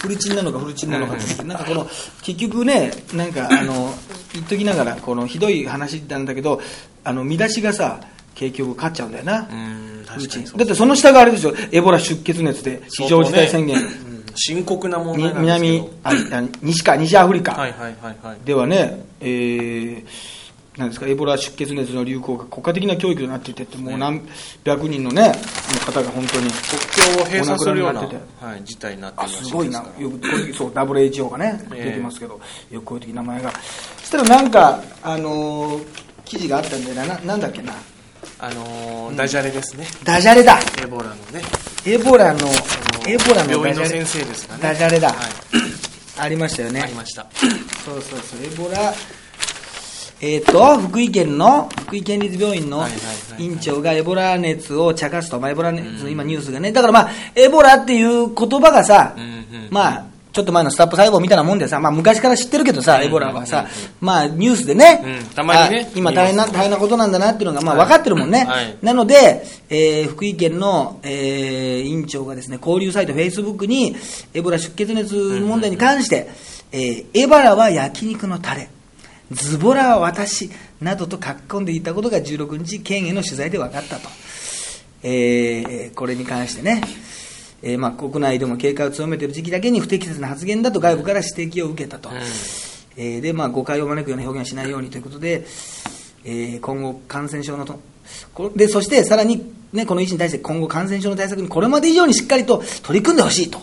[0.00, 1.88] フルチンなのかフルチンなのかって、なんかこの、
[2.22, 3.92] 結局ね、なんか、あの、
[4.32, 6.60] 言っときながら、このひどい話なんだけど、
[7.04, 8.00] あの、見出しがさ、
[8.34, 9.40] 結局勝っちゃうんだよな。
[9.40, 13.76] う、ん、フルチンだってその下があれですよ、エボラ出血熱で非常事態宣言、
[14.34, 15.34] 深刻な問に題。
[15.34, 17.56] 南ああ西か、西アフリカ。
[18.44, 20.04] ではね、えー、
[20.80, 24.26] なんですか、エボラ出血熱の流行が国家的な教育となっていてって、もう何
[24.64, 25.32] 百人のね、
[25.86, 26.50] 方が本当に。
[26.50, 32.40] 国境を閉鎖するような、はい、事態になっていですすごいな、よくこういうそう WHO がね、ええ出てますけど、
[32.70, 33.52] よくこういう時名前が。
[33.98, 35.84] そしたらなんか、あのー
[36.24, 37.72] 記事があったんでな、ななんだっけな、
[38.38, 39.86] あのーダジャレですね。
[40.04, 41.42] ダジャレだ、エボラのね。
[41.84, 42.38] エボラの、
[43.06, 44.62] エボラの病院の先生ですかね。
[44.62, 45.16] ダジャレだはい。
[46.18, 46.94] ありましたよねあり。
[46.94, 47.26] ました。
[47.84, 48.94] そうそうそう、エボラ、
[50.20, 52.86] えっ、と、福井県の、福井県立病院の
[53.38, 63.66] 院長がエボラ熱を茶化すと、まあ、エボラ熱の今ニュースがね、だからまあ、エボラっていう言葉がさ、うんうんまあ、ちょっと前のスタップ細胞みたいなもんでさ、まあ昔から知ってるけどさ、うんエボラはさ、
[64.00, 65.86] まあニュースでね、うんたまにね。
[65.88, 67.86] あ今大変な、大変なことなんだなっていうのがまあはい。
[67.86, 68.44] 分かってるもんね。
[68.44, 68.76] はい。
[68.82, 73.96] なので、えー福井県の、えー院長がですね、交流サイト、フェイスブックに、
[74.32, 76.28] エボラ出血熱問題に関して、
[76.70, 78.68] えーエバラは焼肉のタレ、
[79.30, 84.08] ズボラは私、などと書き込んでいたことが16日、県への取材で分かったと。
[85.02, 86.82] えーこれに関してね、
[87.62, 92.16] えーまあ、国内でも警戒を強めている時期だけに不適切な発言だと外部から指摘を受けたと、うん
[92.96, 95.46] えーでまあ、誤解を招くような表現をしないようにということで、
[96.24, 97.80] えー今後、感染症のと
[98.34, 103.60] こでそしてさらに、ね、この医師に対して今後、感染症の対策にこれまで以上にしっかりと取り組んでほしいと。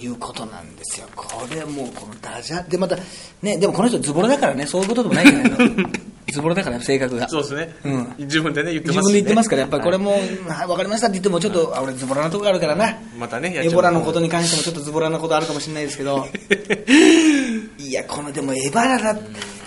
[0.00, 2.96] いうことなんですよ、これもうこのダジャでまた、
[3.42, 5.90] ね、でもこの人、ズボラだからね、そういうことでもないじゃないの、
[6.32, 7.28] ズボラだから、性格が。
[7.28, 8.14] そうですね、うん。
[8.18, 9.12] 自分でね言ってますしね。
[9.12, 10.04] 自分で言ってますから、やっぱりこれはい。
[10.04, 16.26] も、はい、分かりましたって言っても、ちょっと、あ俺、ズボラなとこがあるからな、またねエボラのことに関しても、ちょっとズボラなことあるかもしれないですけど、
[17.78, 19.18] いや、このでも、エバラだ、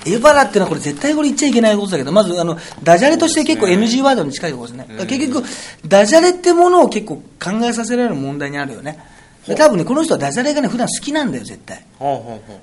[0.06, 5.44] エバラっていうのは、これ、絶対これ言っちゃいけないことだけど、まず、あのダジャレとして結構 NG ワードに近いところですね、結局、
[5.88, 9.00] ダジャレってものを結構考えさせられる問題にあるよね。
[9.48, 11.84] で多分ね、この人はダジャレがね、普段好きなんだよ、絶対。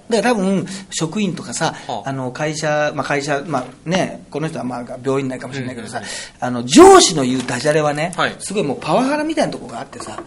[0.09, 6.03] だから多分職員とかさ、はああの会社、まあ、会社、まあね、この人はまあ病院内かもしれないけどさ、
[6.39, 8.37] あの上司の言うダジャレはね、はい。
[8.39, 10.23] すごいもうパワハラみたいなところがあってさ、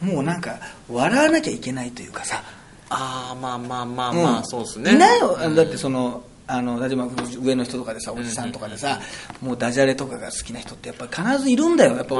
[0.00, 0.58] もうなんか
[0.88, 2.42] 笑わなきゃいけないというかさ、
[2.88, 4.22] ああまあまあまあうん。
[4.22, 4.94] まあ、そうですね。
[4.94, 5.54] いないよ、うん。
[5.54, 7.08] だってその、あの例えば
[7.40, 9.00] 上の人とかでさ、おじさんとかでさ、
[9.40, 12.14] もうダジャレとかが好きな人ってやっぱ必ずいるんだよ、やっぱ、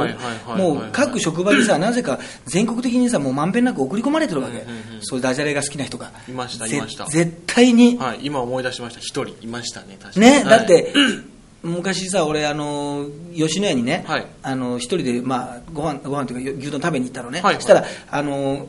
[0.57, 4.64] もう各職場にさ、 なぜか全国的にさ、もうまんべんなく送り込まれてるわけ、
[5.01, 6.12] そういうダジャレが好きな人が。
[6.29, 7.07] いましたぜいました。
[7.07, 9.01] 絶対に、はい今思い出しました。
[9.01, 10.27] 一人いましたね確かに。
[10.27, 10.45] ね、はい。
[10.45, 10.93] だって、
[11.62, 14.27] 昔さ、俺、あの吉野家にね、はい。
[14.43, 18.66] あの一人で、まあ、ご飯ご飯というか、牛丼食べに行ったのね、したら、あの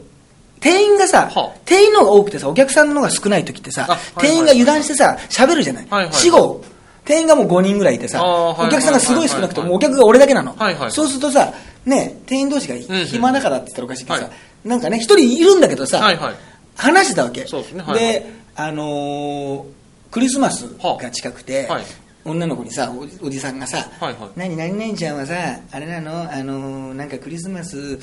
[0.62, 1.60] 店員がさ、はあ。
[1.66, 6.14] 店員の方が多くてさ、お客さんの方が少ない時ってさ、あはい店員が油断してさ、喋るじゃない、はいはい。
[6.14, 6.64] 死後、
[7.04, 10.92] 店員がもう5人ぐらいいてさ、お客さんがすごい少なくて、もうお客が俺だけなの、はいはい。
[10.92, 11.52] そうするとさ、
[11.86, 14.68] ね、店員同士が暇だからって言ったらおかしいけどさ、はい。
[14.68, 16.36] なんかね、一人いるんだけどさ、はいはい。
[16.78, 17.42] 話してたわけ。
[17.42, 18.00] ですねはいはい。
[18.00, 19.64] で、あのー
[20.12, 21.84] クリスマスが近くて、はい。
[22.24, 24.30] 女の子にさおおじさんがさ「はいはい。
[24.36, 25.34] 何何々ちゃんはさ
[25.72, 26.22] あれなの？
[26.32, 27.98] あのーなんかクリスマス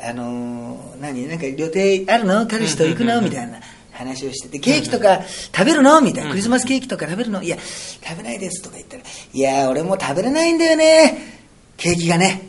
[0.00, 1.26] あのー何？
[1.28, 2.46] なんか予定あるの？
[2.46, 3.58] 彼氏と行くの?」みたいな
[3.92, 5.20] 話をしてて「ケーキとか
[5.54, 11.38] 食べるの?」みたいな「クリスマスケーキとか食べるの?」「いや食べないです」とか言ったら「いや俺も食べれないんだよね。
[11.76, 12.42] ケーキがね。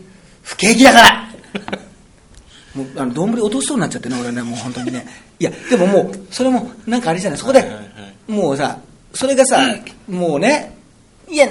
[0.44, 1.30] 不景気だから」
[2.76, 5.06] もうあの丼落としそうになっちゃってね俺ねもう本当にね。
[5.40, 7.40] いやでももうそれもなんかあれじゃない？
[7.40, 7.66] そこで、
[8.28, 8.78] もうさ
[9.14, 9.60] それがさ、
[10.08, 10.76] もうね
[11.30, 11.48] いや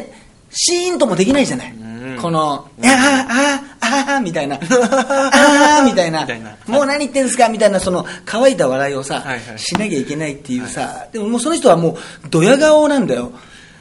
[0.50, 1.87] シーンともできないじゃない、ん
[2.20, 6.24] この「あああああみたいな「ああみたいな。
[6.66, 9.22] もう何言ってんですか?」みたいなその乾いた笑いをさ、
[9.58, 11.96] しなきゃいけないっていうさ、でももうその人はもう
[12.30, 13.32] ドヤ顔なんだよ。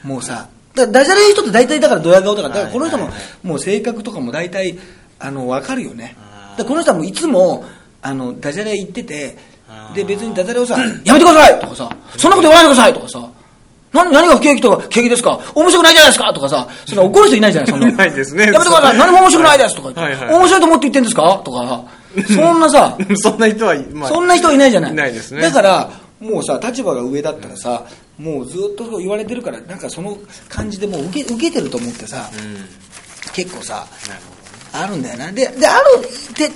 [0.04, 3.10] もうさだダジャレ言う人って大体だからドヤ顔だからだからこの人も
[3.44, 4.78] もう性格とかも大体
[5.20, 6.16] あの分かるよね。
[6.58, 7.66] だこの人はもういつも
[8.02, 9.38] あのダジャレ言ってて
[9.96, 13.20] で別にダジャレをさ「やめてください!」とかさ「そんなこと言わないでください!」とかさ
[14.04, 15.40] 何何が不景気とか景気ですか？
[15.56, 16.34] 面白くないじゃないですか？
[16.34, 18.46] とかさそんな怒る人いないじゃないそんないないですね。
[18.46, 18.98] やめてください。
[18.98, 20.02] 何も面白くないですとか。
[20.02, 21.42] はいはい面白いと思って言ってんですか？
[21.44, 21.84] とか
[22.28, 22.98] そんなさ。
[23.18, 24.92] そんな人は、まあ、そんな人いないじゃない。
[24.92, 25.42] いないですね。
[25.42, 27.84] だからもうさ立場が上だったらさ
[28.18, 30.18] もうずっと言われてるからなんかその
[30.50, 32.66] 感じでもう受け受けてると思ってさうん。
[33.34, 33.86] 結構さ
[34.74, 35.32] あるんだよな。
[35.32, 35.86] でである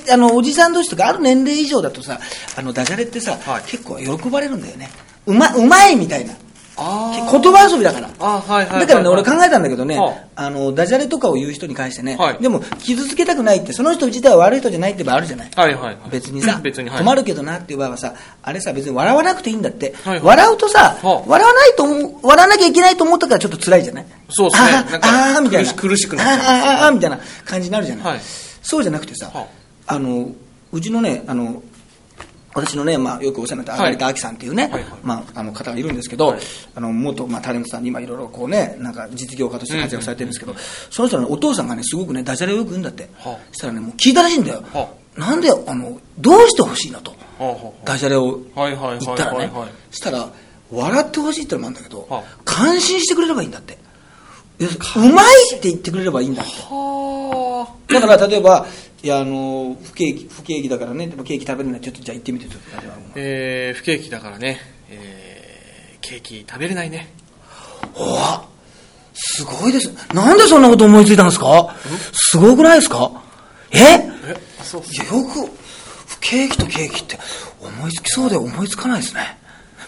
[0.06, 2.19] であのおじさん同士とかある年齢以上だとさ
[2.58, 3.63] あのダジャレってさ、はい。
[3.67, 4.89] 結構喜ばれるんだよね。
[5.27, 6.34] うまうまいみたいな。
[6.34, 6.36] あ
[6.77, 8.10] 言葉遊びだから。
[8.19, 10.49] あはいはいはいだからね、俺考えたんだけどね、はあ。
[10.49, 12.38] の、ダジャレとかを言う人に関してね、はい。
[12.41, 15.51] でも、傷つけたくないって、その人自体は悪い人じゃないって場合あるじゃない。
[15.55, 15.97] はいはいはい。
[16.10, 16.99] 別にさ、 別にはい。
[16.99, 19.93] 困るけどなっていう場合はさ、あれさ、別に笑わなくていいんだって。
[20.03, 20.25] はいはい。
[20.25, 21.23] 笑うとさ、はあ。
[21.27, 24.05] 笑わないと思う、笑わなきゃいけないと思ったからちょっと辛いじゃない。
[24.29, 24.69] そうっすね。
[25.01, 25.73] ああーみたいな。
[25.73, 28.05] 苦しくなっあーあみたいな感じになるじゃない。
[28.05, 28.21] はい。
[28.63, 29.45] そうじゃなくてさ、は
[29.88, 30.29] あの、
[30.71, 31.62] うちのね、あの、
[32.54, 33.94] 私のね、まあ、よくお世話になったはい。
[33.94, 34.84] 有田亜紀さんっていうね、はいはい。
[35.04, 36.40] まあ、あの方がいるんですけど、はい。
[36.76, 40.56] あの元、まあ、タレントさんに今いろいろこうねなんか実業家として活躍されてるんですけど、
[40.90, 43.38] その人の、ね、お父さんがねすごくねダジャレをよく言うんだって、はあ。
[43.52, 47.14] そしたらねもう聞いたらしいんだよ、はなんであのどうしてほしいのと。
[47.86, 49.52] ダジャレをはいはいはい言ったらね、
[49.90, 50.30] したら
[50.72, 53.78] 笑ってほしいってのもあるんだけど、は感心してくれればいいんだって
[54.67, 55.26] うまい
[55.58, 56.52] って言ってくれればいいんだって。
[56.52, 58.65] はだから例えば
[59.04, 61.08] いやあの不景気不景気だからね。
[61.08, 67.13] でもケーキ食べるのちょっとじゃあ行ってみてちょっと例えー、不景気だからね、えー、ケーキ食べれないね。
[67.95, 68.45] おわ。
[69.13, 69.91] すごいです。
[70.13, 71.76] なんでそんなこと思いついたんですか？
[72.13, 73.12] すごくないですか？
[73.71, 73.78] え？
[73.80, 74.10] え
[74.60, 75.50] あそういやよく、
[76.21, 77.19] ケーキとケーキって
[77.60, 79.38] 思いつきそうで思いつかないですね。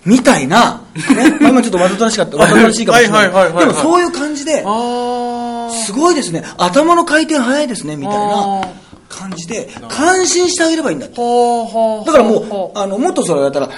[0.06, 0.82] みたいな、
[1.16, 3.30] ね、 まあ今ちょっとわざとらしかった、わざとらしいかもしれない。
[3.60, 8.68] でもそういう感じで、あすごいですね、頭の回転早いですね、みたいあなー。
[9.10, 11.16] 感じで、感心してあげればいいんだって。
[11.16, 12.88] だからもう、あ。
[12.88, 13.70] の、もっとそれやったら、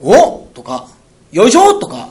[0.00, 0.86] おとか、
[1.32, 1.74] よいしょ！
[1.74, 2.08] とか、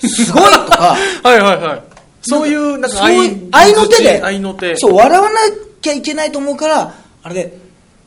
[0.00, 0.52] すごい！
[0.52, 1.82] とか、 はいはいはい。
[2.22, 5.38] そういうなんか愛の手で、そう、笑わな
[5.80, 7.58] きゃいけないと思うから、あれで、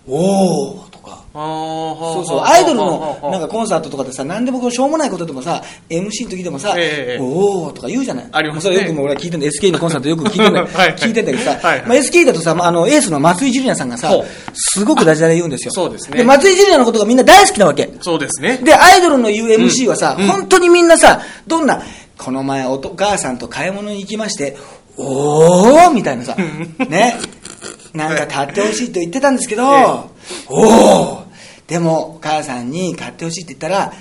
[0.07, 0.92] おーとか、あー
[1.33, 8.27] そうそう、アイドルのなんかコンサートとかでさ、何でもこうしょうもないことでもさ、MC の時でもさ、ええおーとか言うじゃない？
[8.31, 8.75] ありますね。
[8.75, 10.71] それよくもう俺は聞いてんだ、SK のコンサートよく聞いてんだ はい。
[10.73, 11.87] はい聞いてんだけどさ、はいはい。
[11.87, 14.13] まあ、SK だとさ、まあ、あの、エースの松井ジュリナさんがさ
[14.53, 15.71] すごくダジャレ言うんですよ。
[15.73, 16.17] そうですね。
[16.17, 17.89] で、松井ジュリナのことがみんな大好きなわけ。
[18.01, 18.57] そうですね。
[18.63, 20.27] で、アイドルの言う MC はさ、うん。
[20.27, 21.81] 本当にみんなさ、どんな、
[22.17, 24.55] この前お母さんと買い物に行きまして、
[24.97, 26.35] おーみたいなさ、
[26.87, 27.17] ね、
[27.93, 29.85] なんか買ってほしいと言ってたんですけど、ええ。
[30.49, 31.23] おー。
[31.67, 33.93] でも、お母さんに買ってほしいって言ったら、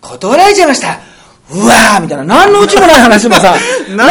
[0.00, 1.00] 断られちゃいました。
[1.50, 3.54] うわーみたいな、何のうちもない話もさ、
[3.88, 4.04] 何の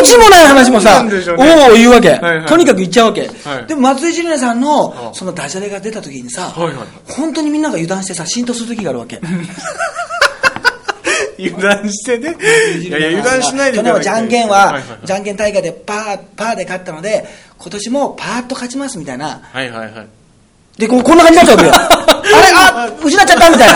[0.00, 1.10] うちもない話もさ、ね。
[1.10, 2.46] おー言うわけ、はいはい。
[2.46, 3.22] とにかく言っちゃうわけ。
[3.22, 3.66] はい。
[3.66, 6.74] でも松井ジュニアさんのあ、そのダジャレが出た時にさ、はいはい。
[7.08, 9.18] 本当にみんなが油断してさ、浸透する時があるわけ。
[11.38, 12.36] 油断してね。
[12.80, 17.26] いやいや油断しないで去年はじゃんけんは、じゃんけん大会でパー、パーで勝ったので、
[17.58, 19.40] 今年もパーッと勝ちますみたいな。
[19.52, 20.06] はいはいはい。
[20.78, 21.74] で、ここんな感じになっちゃうわけよ。
[22.36, 23.68] あれ、あ、失っちゃったみたい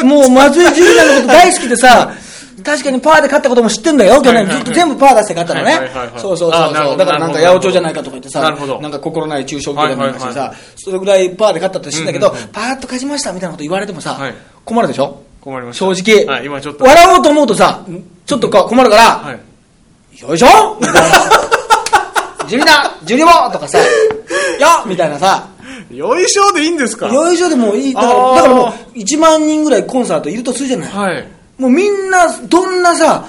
[0.00, 0.04] な。
[0.04, 2.12] もう松井ジュリアのこと大好きでさ、
[2.64, 4.48] 確かにパーで勝ったことも知ってんだよ、去年。
[4.48, 5.90] ずっと全部パー出して勝ったのね。
[6.16, 6.96] そうそうそうそう。
[6.96, 8.40] だからなんか八百長じゃないかとか言ってさ、
[8.80, 14.34] なんか心ない中小企業なんかしてさそれぐらいパーで勝ったって知ってんだけどパーッと勝ちましたみたいなこと言われてもさはい、
[14.64, 15.23] 困るでしょ？
[15.44, 16.34] 困りました正直。
[16.36, 17.84] はい今ちょっと笑おうと思うとさ、
[18.26, 20.46] ちょっとか困るから、はいよいしょ。
[22.48, 23.84] ジュリナジュリボとかさ、よ
[24.84, 25.48] っみたいなさ、
[25.90, 27.08] よいしょでいいんですか？
[27.12, 27.94] よいしょでもいい。
[27.94, 30.88] だから、あーだからもう、1万人ぐらいコンサートいるとするじゃない。
[30.92, 31.28] はい
[31.58, 33.24] もうみんな、どんなさ、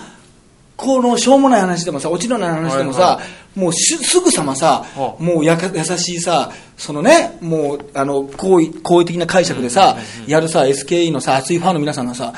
[0.77, 3.21] このしょうもない話でもさ、落ちのない話でもさ、はいは
[3.55, 5.23] もうしすぐさまさ、はあ。
[5.23, 9.95] もうやか優しいさ、そのね、もう、あの、好意、好意的な解釈でさ、
[10.27, 12.33] やるさ、SKE のさ、熱いファンの皆さんがさ、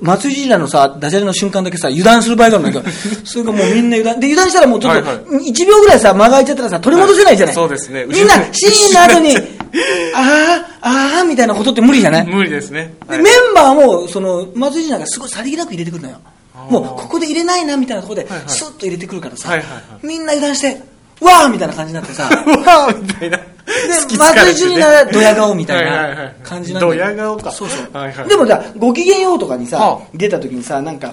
[0.00, 2.92] 松井ジーラのさ、ダジャレの瞬間だけさ、油断する場合があるんだけど、
[3.24, 5.50] それがもうみんな油断、で、油断したらもうちょっと、はいはい。
[5.52, 7.54] 1秒ぐらいさ、間が空いちゃったらさ、取り戻せないじゃない。
[7.54, 8.04] はいそうですね。
[8.08, 9.36] みんな、シーンの後に、
[10.16, 12.26] あー、あー、みたいなことって無理じゃない？
[12.26, 12.94] 無理ですね。
[13.08, 13.22] ではい。
[13.22, 16.16] メンバーもその松井ジなんかすごいさりげなく入れてくるのよ
[16.70, 18.48] もうここで入れないなみたいなところではいはい。
[18.48, 20.06] スッと入れてくるからさ、はいはいはい。
[20.06, 20.80] みんな油断して
[21.20, 23.38] わーみたいな感じになってさでわーみたいな。
[23.38, 24.50] 好き疲松れてね。
[24.50, 26.34] 井ジュニアはドヤ顔みたいはいはいはない。
[26.42, 27.52] 感じなんだドヤ顔か。
[27.52, 28.28] そうそう、はいはい。
[28.28, 30.08] でもさごきげんようとかにさ、はあ。
[30.14, 31.12] 出た時にさなんか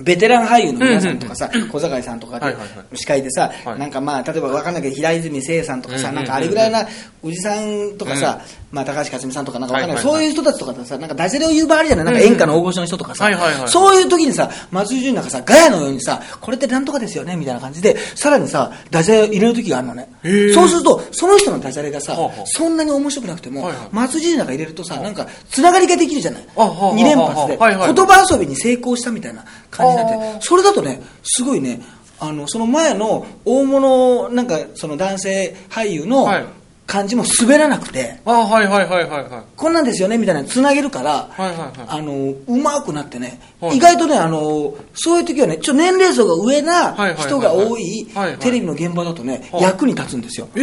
[0.00, 3.78] ベテラン俳優の皆さんとかさ、小坂井さんとかではいはいは司会でさ、はい。
[3.80, 6.86] なんかまあ例えば分かんないけど平泉聖さんとかさ、うんなんかあれぐらいな
[7.20, 12.04] おじさんとかさ、まあ高橋克実さんとかなんか分かんない、そういう人たちとかさなんかダジャレを言う場合あるじゃない。
[12.04, 13.28] なんか演歌の大御所の人とかさ、
[13.66, 20.08] そういう時にさ松井純なんかさガヤのようにさこれってなんとかですよねみたいな感じでさらにさダジャレを入れる時があるのね。
[20.54, 26.46] そうするとその人のダジャレがさ、そんなに面白くなくても、松井純なんか入れるとさなんかつながりができるじゃない。
[26.56, 31.80] あはあはあ2連発で、言葉遊びに成功したみたいな感じになってそれだとねすごいね
[32.20, 36.44] あのその前の大物なんかその男性俳優のはい
[36.88, 39.42] 感じも滑らなくて、あはいはいはいはいはい。
[39.56, 40.40] こんなんですよねみたいな。
[40.42, 41.72] のつなげるから、はいはいはい。
[41.86, 43.76] あのうまくなってね、はい。
[43.76, 47.26] 意外とねあのそういう時はねちょっと年齢層が上なはいはいはいはい。
[47.26, 48.38] 人が多いはいはい。
[48.38, 49.62] テレビの現場だとね、はい。
[49.64, 50.48] 役に立つんですよ。
[50.56, 50.62] え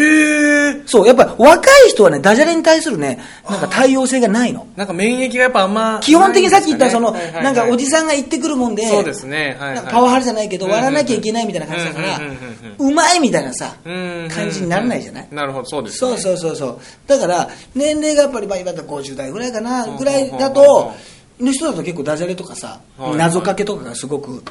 [0.80, 4.66] えそうやっぱ若い人はねダジャレに対するねなんか対応性がないの。
[4.76, 7.44] なんか免疫がやっぱあんま基本的にさっき言ったその、はいはいはい。
[7.44, 9.56] なんかおじさんが言ってくるもんでそうですね。
[9.60, 9.76] はいはい。
[9.76, 10.86] なんかパワハラじゃないけどうんうんうん。
[10.86, 12.20] 笑わなきゃいけないみたいな感じだから
[12.80, 15.28] うまいみたいなさうん感じにならないじゃない？
[15.32, 16.80] なるほどそうですそうそうそうそう。
[17.08, 20.94] だから年齢がやっぱりまあ今だと50代ぐらいかなうんぐらいだうんと
[21.40, 23.16] の人だと結構ダジャレとかさはい。
[23.16, 24.44] 謎かけとかがすごく好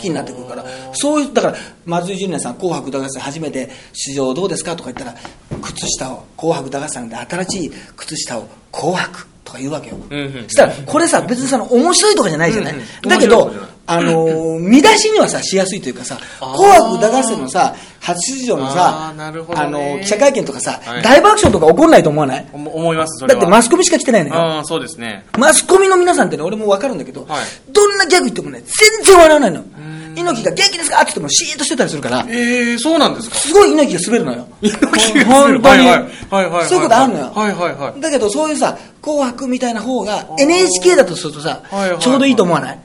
[0.00, 5.18] きになってくるからそういうだから松井純也さん「紅白歌合戦」初めて出場どうですかとか言ったら
[5.62, 10.42] 靴下を「紅白歌合戦」で新しい靴下を「紅白」とか言うわけよ、うんうん。
[10.44, 13.08] そしたらこれさ別にさ面白いとかじゃないじゃない、うんうん。
[13.08, 13.50] だけど
[13.88, 16.54] あのー 見出しにはさしやすいというかさ「あー。
[16.54, 19.66] 紅白歌合戦」のさ初出場のあさーなるほどね。
[19.66, 21.02] あのー記者会見とかさ、はい。
[21.02, 22.46] 大爆笑とか起こんないと思わない？
[22.52, 25.24] 思思いますそれだはってマスコミしか来てないのよああそうですね。
[25.36, 27.40] マスコミの皆さんってね俺も分かるんだけど、はい。
[27.72, 29.62] どんなギャグ言ってもね全然笑わないの
[30.16, 30.96] 猪木が元気ですか？
[30.96, 32.26] って言ってもシーンとしてたりするから。
[32.28, 33.36] ええそうなんですか？
[33.36, 34.48] すごい猪木が滑るのよ。
[34.62, 35.98] 猪木が本当に、はいはい
[36.30, 38.00] はいはいそういうことあるのよ、はいはいはい。
[38.00, 42.00] だけどそういうさ「紅白」みたいな方が NHK だとするとさ、はいはいはい。
[42.00, 42.78] ちょうどいいと思わない？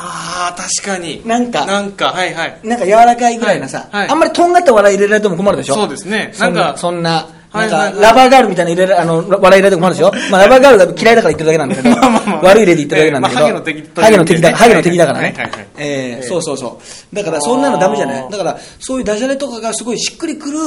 [0.00, 1.22] ああ、確かに。
[1.26, 2.58] なんかなんか、はいはい。
[2.62, 5.74] なんか柔らかいぐらいなさ、はいはいあんまりとんがった笑い入れられても困るでしょ？
[5.74, 10.12] そうですねなんかそんな、なんか、ラバーガールみたいな入れらあの、笑い入れられても困るでしょ？
[10.30, 13.46] まあ、ラバーガールが嫌いだから言 ってるだけなんだけど、悪い例で言ってるだけなんだけど、ハ
[14.10, 15.34] ゲの敵だ、 ハゲの敵だからね。
[15.78, 16.78] ええええそうそうそ
[17.12, 17.16] う。
[17.16, 18.26] だからそんなのダメじゃない。
[18.30, 20.58] だから、そういうダジャレとかがすごいしっくりくる、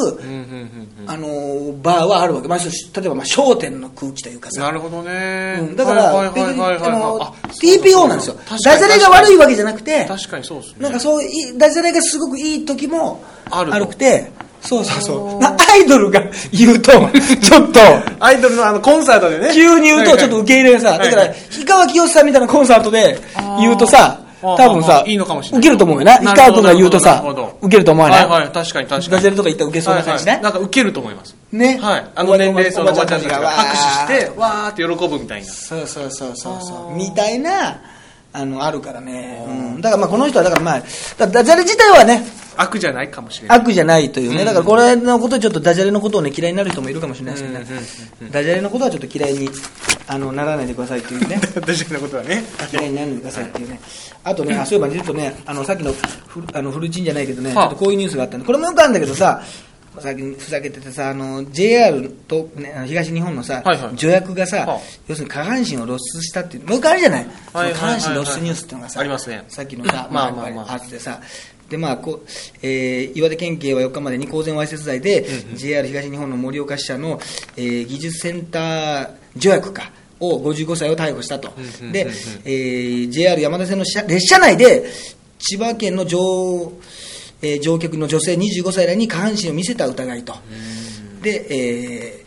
[1.08, 2.48] あのー、バーはあるわけ。
[2.48, 2.66] まあ、例
[3.06, 4.62] えば、まあ、商店の空気というかさ。
[4.62, 5.58] なるほどね。
[5.60, 8.36] うん、だから、あのあ TPO なんですよ。
[8.66, 10.76] ダジャレが悪いわけじゃなくて、確かにそうですね。
[10.80, 15.42] なんかそういダジャレがすごくいい時もあるくて、そうそうそう。
[15.42, 16.22] なアイドルが
[16.52, 16.92] 言うと、
[17.42, 17.80] ちょっと、
[18.20, 19.50] アイドルのあのコンサートでね。
[19.54, 23.20] 急に言うとちょっと受け入れがさ、だから、氷川きよしさんみたいなコンサートで
[23.60, 26.18] 言うとさ、多分あさあ、いいのかもしれない受けると思うよな。
[26.18, 27.24] 氷川君が言うとさ
[27.62, 29.10] 受けると思わないはいはい、確かに確かに。
[29.10, 31.36] ダジャレとか言ったら受けそうな感じねはいはいなんか受けると思います。
[31.52, 31.78] ね。
[31.80, 32.06] はい。
[32.16, 35.48] あの年齢層のおばちゃんたちが拍手して、わーって喜ぶみたいな。
[35.48, 37.82] そうそうそうそうそうみたいな
[38.34, 40.84] あのあるからね、うん、だからまあこの人はだからまあ
[41.18, 42.24] だダジャレ自体はね
[42.58, 43.58] 悪じゃないかもしれない。
[43.60, 49.50] 悪じゃないというね、だからこれのことでちょっとダジャレのことをね嫌いになる人もいるかもしれないですけどね、ダジャレのことはちょっと嫌いに
[50.08, 51.40] あのならないでくださいというね。
[51.56, 52.44] 私のことはね。
[52.72, 53.80] 嫌いにならないでくださいっていうね。
[54.24, 55.94] あとねあそういえばちょっとねあのさっきの
[56.28, 57.68] フあのフルチンじゃないけどね、はあ。
[57.68, 59.42] ちょっとこういうニュースがあったんでこれもよくあるんだけどさ
[60.00, 63.98] さっきふざけててさあの JR と、ね、東日本のさ、はいはい。
[63.98, 64.80] 助役がさ、はあ。
[65.08, 68.02] 要するに下半身を露出したっていうもう一回あるじゃない、はいはいはいはい。
[68.02, 69.44] その下半身露出ニュースっていうのがさありますね。
[69.50, 70.74] さっきのさ、 まあまあまあ。
[70.74, 71.20] あってさ。
[71.70, 72.28] でまあこう
[72.62, 75.26] えー岩手県警は4日までに公然わいせつ罪で、
[75.56, 77.20] JR 東日本の盛岡支社の、
[77.56, 81.54] えー技術センター助役かを55歳を逮捕したと、
[81.94, 82.08] で、
[82.44, 84.86] えー JR 山田線の車列車内で
[85.40, 86.74] 千葉県の乗,、
[87.42, 90.34] えー乗客の女性25歳らに下半身を見せた疑いと、
[91.22, 92.26] で、え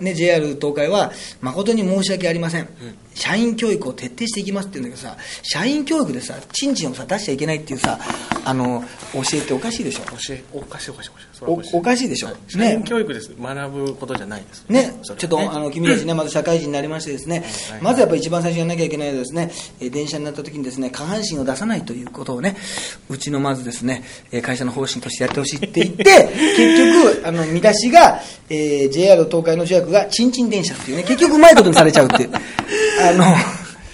[0.00, 2.68] ーね、JR 東海は誠に申し訳ありません、
[3.18, 7.98] 社員教育を徹底していきますって言うんだけどさ社員教育でさチンチンをさ出しちゃいけないっていうさ
[8.44, 10.04] あの教えっておかしいでしょ？
[10.16, 11.20] 教え、おかしいおかしいおか
[11.64, 11.72] しい。
[11.74, 12.28] おおかしいでしょ？
[12.28, 12.36] はい。
[12.48, 12.84] 社員ね。
[12.86, 13.30] 教育です。
[13.40, 14.64] 学ぶことじゃないです。
[14.68, 17.44] ね、ちょっと、あの君たちね、まず社会人になりましてですね、
[17.82, 19.50] まずやっぱり一番最初にやらなきゃいけないのはですね、
[19.80, 22.56] えー電車になった時にですね、下半身を出さないということをね、
[23.10, 24.02] うちのまずですね、
[24.32, 26.04] えー会社の方針としてやってほしいって言って、
[26.56, 32.30] 結局、あの、見出しが、えー JR 東海の主役が、チンチン電車っていうね、結局うまいことにされちゃうっていう。
[33.08, 33.24] あの、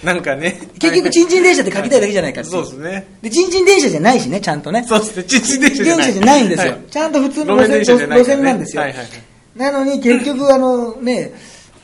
[0.03, 0.59] なんかね。
[0.79, 3.07] 結局、チンチン電車って書きたいだけじゃないかそうですね。
[3.21, 4.83] で、チンチン電車じゃないしね、ちゃんとね。
[4.87, 5.23] そうですね。
[5.23, 5.97] ちち電車じゃない。
[5.97, 6.71] 電車じゃないんですよ。
[6.73, 8.81] はいちゃんと普通の路線路面電車じゃない路線なんですよ。
[8.81, 9.07] はいはいはい
[9.55, 11.33] なのに結局、あのね、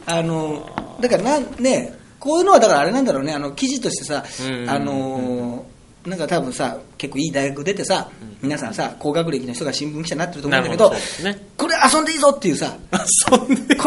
[0.06, 5.66] あの、だからなん、ね、こういうのはだからあれなんだろうね、あの、記事としてさうん、あの、
[6.06, 8.10] なんか多分さ、結構いい大学出てさ、
[8.42, 10.98] 皆さんさ、高学歴の人が新聞記者になってると思うんだけどね、
[11.58, 12.76] これ遊んでいいぞっていうさ。
[13.30, 13.38] こ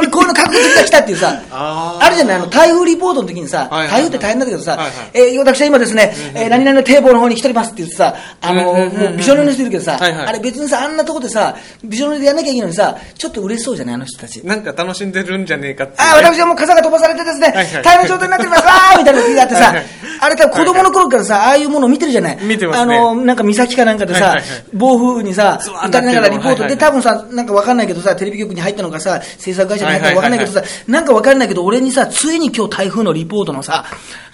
[0.00, 3.90] れこういうの確実が来たっていうさ、 あるじゃない、あの、台風リポートの時にさ、はいはいはい。
[3.90, 4.92] 台風って大変だけどさ、はいはい。
[5.14, 10.26] えー私は今ですね、えー何々の堤防の方に来ておりますって言ってさ、あのもうびしょ濡れの人いるけどさ、はいはい。
[10.26, 14.40] あれ別にさ、あんなとこでさ、びしょ濡れでやんなきゃいけないのにさ、ちょっと嬉しそうじゃない、あの人たち。
[14.44, 17.82] なんか楽しんでるんじゃねえかってああ、私はもう傘が飛ばされてですね、はいはい。
[17.82, 19.84] 大変な状態になっております、 わーみたいな時があってさはいはい、
[20.20, 22.38] あれ多分子供の頃からさ、ああいうものを見てるじゃない。
[22.42, 22.96] 見てますね。
[22.96, 33.84] あの、なんか岬かなんかでさはいはいはい、暴風雨にさ打たれながらリポートで、多分さ、なんかわかんないけどさ、テレビ局に入ったのかさ、制作会社に入ったのかわかんないけどさ、なんかわかんないけど、俺にさ、ついに今日台風のリポートのさ、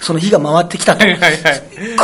[0.00, 1.04] その日が回ってきたと。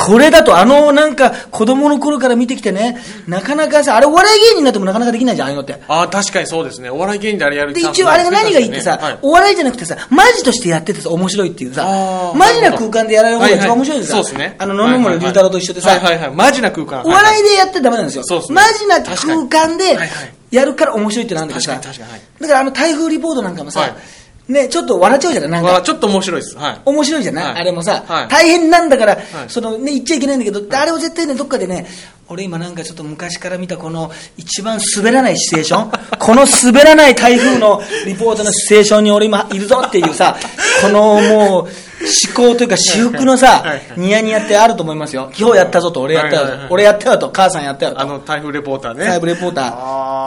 [0.06, 5.80] これだと、あの、なんか、子供の頃から見てきてね、なかなかさ、あれお笑い芸人になってもなかなかできないじゃん、ああいうのって。
[5.88, 6.90] ああ、確かにそうですね。
[6.90, 14.22] お笑い芸人であれやるで、一応あれが何がいいってさ、はいお笑いじゃなくてさ、マジとしてやっててさ、面白いっていうさマジな空間でやられる方が一番面白いんですよ。
[14.22, 14.56] そうですね。
[14.58, 16.00] あの、野々村龍太郎と一緒でさ。
[16.34, 17.02] マジな空間。
[17.04, 18.24] お笑いでやってダメなんですよ。
[18.24, 18.56] そうですね。
[18.56, 19.98] マジな空間で
[20.50, 22.40] やるから面白いってなんだけどさ、確かに確かにはい。
[22.40, 23.94] だからあの台風リポートなんかもさ、はい。
[24.48, 25.50] ね、ちょっと笑っちゃうじゃない？
[25.50, 25.72] なんか。
[25.72, 26.56] わちょっと面白いです。
[26.56, 26.80] はい。
[26.84, 27.54] 面白いじゃない、はい。
[27.62, 28.28] あれもさ、はい。
[28.28, 29.18] 大変なんだから、い。
[29.48, 31.84] そのね、言っちゃいけないんだけど、あれを絶対ね、どっかでね、
[32.28, 40.36] 俺今なんかちょっと昔から見たこの一番滑らないシチュエーション、 この滑らない台風のリポートのシチュエーションに俺今いるぞっていうさ、
[40.82, 41.68] このもう、
[42.06, 43.64] 思考というか私服のさ
[43.96, 45.30] ニヤニヤってあると思いますよ。
[45.38, 48.00] 今日やったぞと、俺やったよと俺やったよと、母さんやったよと。
[48.00, 49.06] あの、台風レポーターね。
[49.06, 49.70] ライブレポーター。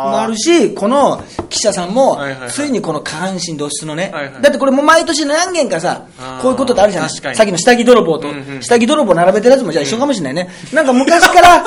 [0.10, 2.20] もあるし、この記者さんも
[2.50, 4.12] ついにこの下半身露出のね。
[4.42, 6.04] だってこれもう毎年何件かさ
[6.42, 8.28] こういうことってあるじゃないさっきの下着泥棒と。
[8.62, 10.50] 下着泥棒並べてるやつもじゃあ一緒かもしれないね。
[10.74, 11.64] なんか昔から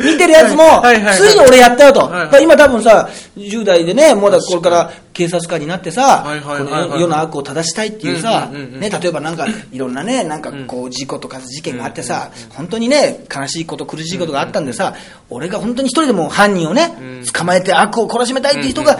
[0.00, 0.82] 見てるやつも
[1.16, 2.10] ついに俺やったよと。
[2.40, 14.94] 今多分さ、10代でね、もうだこれから警察官になってさこの世の悪を正したいっていうさ、ね、例えばなんかいろんなね、なんかこう事故とか事件があってさ、本当にね、悲しいこと苦しいことがあったんでさ、
[15.30, 16.92] 俺が本当に一人でも犯人をね、
[17.32, 18.98] 捕まえて悪を懲らしめたいっていう人が、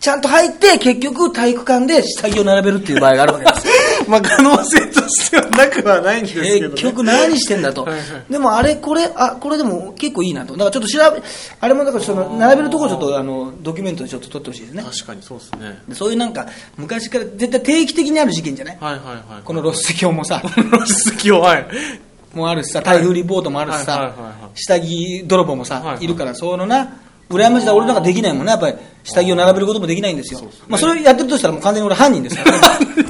[0.00, 3.66] ちゃんと入って、結局体育館で下着を並べるっていう場合があるわけです。
[4.08, 6.70] まあ可能性としてはなくはないんですけど、ね。
[6.70, 8.32] 結局何してんだとはいはい。
[8.32, 10.52] でもあれ、これ、あ、これでも結構いいなと。
[10.54, 11.22] だからちょっと調べ、
[11.60, 14.82] あれもだからその、並べるところちょっとあの、ドキュメントでちょっと撮ってほしいですね。
[14.82, 15.82] 確かにそうですね。
[15.88, 16.46] でそういうなんか、
[16.76, 18.78] 昔から絶対定期的にある事件じゃない？
[18.80, 19.42] はいはいはい。
[19.44, 21.66] このロス橋もさ、露出狂、はい。
[22.34, 26.96] もあるしさ、台風リポートもあるしさはいはいはいはい、下着泥棒もさはいは、いいるから、そういうのな、
[27.28, 30.40] 羨ましいだ俺なんかできないもんね、やっぱり下着を並べることもできないんですよ。
[30.68, 32.86] まあそれやってるとしたらもう完全に俺犯人ですからね。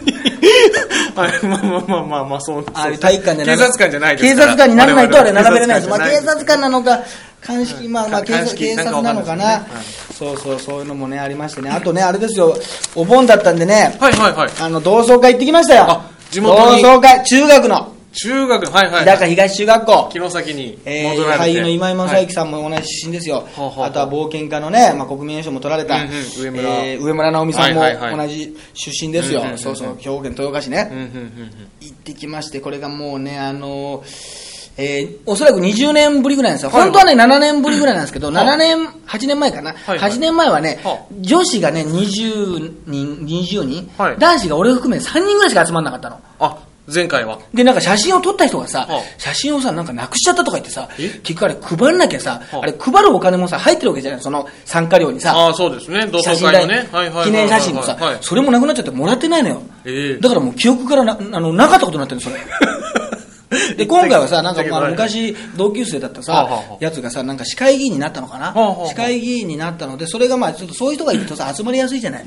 [1.20, 2.66] はい、まあまあまあまあまあ、そう。
[2.74, 5.88] ああいう体育館で警察官じゃないです警察官にならないとあれ並べれないです。
[5.88, 7.00] まあ警察官なのか、
[7.42, 9.66] 鑑識、まあまあ警察警察なのかな。
[10.12, 11.70] そうそう、そういうのもね、ありましてね。
[11.70, 12.54] あとね、あれですよ、
[12.94, 14.50] お盆だったんでね、はいはいはい。
[14.60, 15.84] あの、同窓会行ってきましたよ。
[15.88, 19.04] あ地元に同窓会、中学の、中学の、はいはい。
[19.04, 20.08] 日高東中学校。
[20.12, 21.44] 城崎にえー戻られて。
[21.44, 23.84] 俳優の今井正はい幸さんも同じ出身ですよ、ほうほうほう。
[23.84, 26.08] あとは冒険家のね、まあ、国民栄誉賞も取られた、うんうん
[26.42, 26.84] 上村。
[26.84, 28.28] えー上村直美さんもはいはいはい。
[28.28, 29.58] 同じ出身ですよ、うんうんうんうん。
[29.62, 36.90] そうそう、兵庫県豊岡市ね、うんうんうん行ってきまして、これがもうね、あのーえーおそらく20年ぶりぐらいなんですよ、はいはい。
[36.90, 40.11] 本当はね、7年ぶりぐらいなんですけど、はい7年、8年前かな、はいはい。
[40.11, 44.16] 8年前はね、は女子がね、20人、20人、はい。
[44.18, 46.18] 男子が俺を含め3人ぐらいしか集まんなかったの。
[46.38, 46.56] あ、
[46.87, 47.39] 前回は。
[47.55, 51.09] で、なんか写真を撮った人がさ、はあ写真をさ、なんかなくしちゃったとか言ってさ、え？
[51.22, 56.07] 結局あれ配んなきゃさ、はああれ配るお金もさ、入ってるわけじゃないその参加料にさ、ああ、そうですね。
[56.07, 57.24] 同写真代窓会のね。
[57.24, 58.18] 記念写真もさ、はい。
[58.20, 59.62] それもなくなっちゃってもらってないのよ。
[59.85, 62.37] ええだからもう記憶からな、あの、なかったことになってるの、それ。
[63.76, 66.48] で、今回はさ、なんかまあはい昔、同級生だったさ
[66.80, 68.53] やつがさ、なんか市会議員になったのかな
[68.88, 72.24] 市会議員になったので、それがまあ、ちょっとそういう人がいるとさ、集まりやすいじゃない？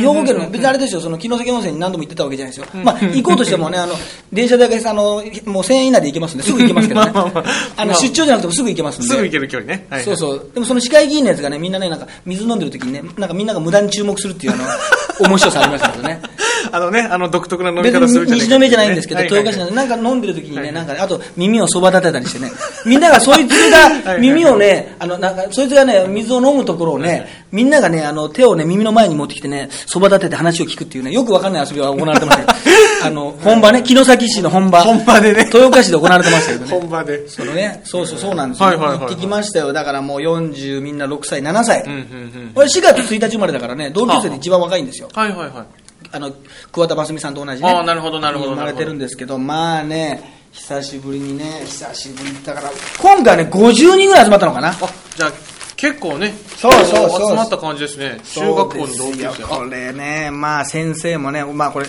[0.00, 2.82] 兵庫県の、別にあれですよ、その、城崎温泉に何度も行ってたわけじゃないですよ。
[2.82, 3.94] まあ、行こうとしてもね、あの、
[4.32, 5.02] 電車で、あの、
[5.44, 7.44] もう1000円以内で行けますんで、すぐ行けますけどね ま
[7.76, 9.08] あの、出張じゃなくてもすぐ行けますんで。
[9.08, 9.86] すぐ行ける距離ね。
[9.88, 10.02] はい。
[10.04, 10.50] そうそう。
[10.52, 14.64] でもその市会議員のやつがね、みんなね、なんか、水飲んでる時にね、なんかみんなが無駄に注目するっていう、あの、
[15.28, 16.20] 面白さありましたけどね。
[16.72, 22.50] あのね、あの独特な飲み別方するに虹の目じゃないんですけど、はいはなんで、なんか飲んでる時にね、はいなんかね、あと耳をそば立てたりしてね、
[22.84, 32.58] みんながそいつが 耳をね、あの、なんか、そいつがね、水を飲むところをね、みんながね、あの、手をね、耳の前に持ってきてね、そば立てて話を聞くっていうね、よくわかんない遊びが行われてましたけど、
[33.06, 34.82] あの、本場ね、城崎市の本場。
[34.82, 36.70] 本場でね豊岡市で行われてましたけどね。
[36.70, 37.28] 本場で。
[37.28, 38.66] そのね、そうそうそうなんですよ。
[38.66, 39.72] はいはいはいはい行ってきましたよ。
[39.72, 41.82] だからもう40、みんな6歳、7歳。
[41.86, 42.50] うんうんうん。
[42.54, 45.08] 俺4月1日生まれだからね、同級生で一番若いんですよ。
[45.14, 45.85] はいはいはい。
[46.12, 46.32] あの、
[46.72, 47.68] 桑田真澄さんと同じね。
[47.68, 54.68] あーなるほどなるほど生まれてるんですけど、まあね、久しぶりにね、久しぶりだから、今回ね、50人ぐらい集まったのかな。
[54.68, 54.74] あ、
[55.16, 55.32] じゃあ、
[55.76, 58.20] 結構ね、そうそうそう集まった感じですね。
[58.24, 59.42] 中学校の同級生。
[59.42, 61.86] これね、まあ先生もね、まあこれ、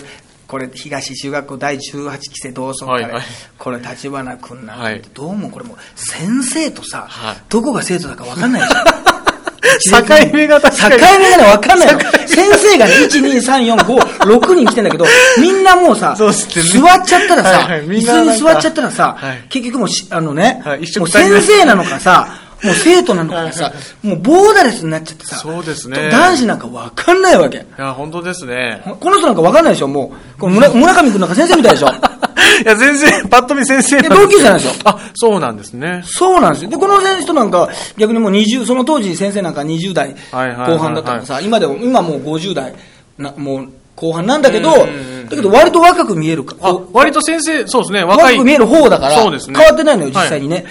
[0.48, 3.22] これ東中学校第18期生同窓会、はいはい
[3.58, 9.17] これ立花君なんて、はいどうもこれもう先生とさ、はいどこが生徒だか分かんないでしょ
[9.60, 12.00] 境目が確かに境目がね、分かんないの。
[12.26, 15.04] 先生がね、1、2、3、4、5、6人来てんだけど、
[15.40, 22.28] みんなもうさ、座っちゃったらさ、はいはいみ椅んななんか子に座っちゃったらさ、はい結局もうし、あのね、もう先生なのかさ、
[22.62, 27.58] もう生徒なのかさ、もうボーダレスになっちゃってさ、そうですね男子なんか分かんないわけ。
[27.58, 28.82] いや、本当ですね。
[28.84, 30.40] この人なんか分かんないでしょ、もう。
[30.40, 31.88] こ村上君なんか先生みたいでしょ。
[32.62, 34.72] いや、全然、パッと見先生同級生なんですよ。
[34.84, 36.02] あ、そうなんですね。
[36.04, 36.70] そうなんですよ。
[36.70, 42.74] で、この人なんか、逆にもう20、その当時先生なんか20代後半だったからさ、今でも、今もう50代、
[43.16, 44.70] なもう後半なんだけど、
[45.28, 46.56] だけど割と若く見えるか。
[46.92, 49.58] 割と先生、そうですね、若く見える方だから、そうですね。
[49.58, 50.64] 変わってないのよ、実際にね。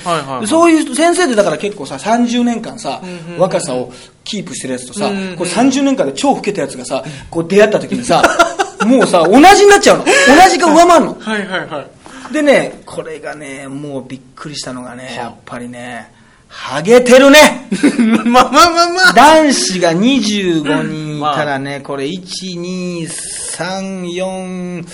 [0.46, 3.02] そういう人先生でだから結構さ、30年間さ、
[3.38, 3.92] 若さを
[4.24, 5.36] キープしてるやつとさ、うんうんうん。
[5.36, 8.22] これ30年間で超老けたやつがさ、こう出会った時にさ、
[8.86, 10.06] もうさ、同じになっちゃうの。
[10.06, 10.12] 同
[10.50, 11.18] じか上回るの。
[11.20, 11.82] はいはいは
[12.30, 12.34] い。
[12.34, 16.12] でね、これがね、もうびっくりしたのがね、やっぱりね、
[16.50, 17.68] ハゲてるね
[18.26, 19.14] まあまあまあまあ。
[19.14, 22.22] 男子が25人いたらね、これ、1、
[22.60, 24.86] 2、3、4、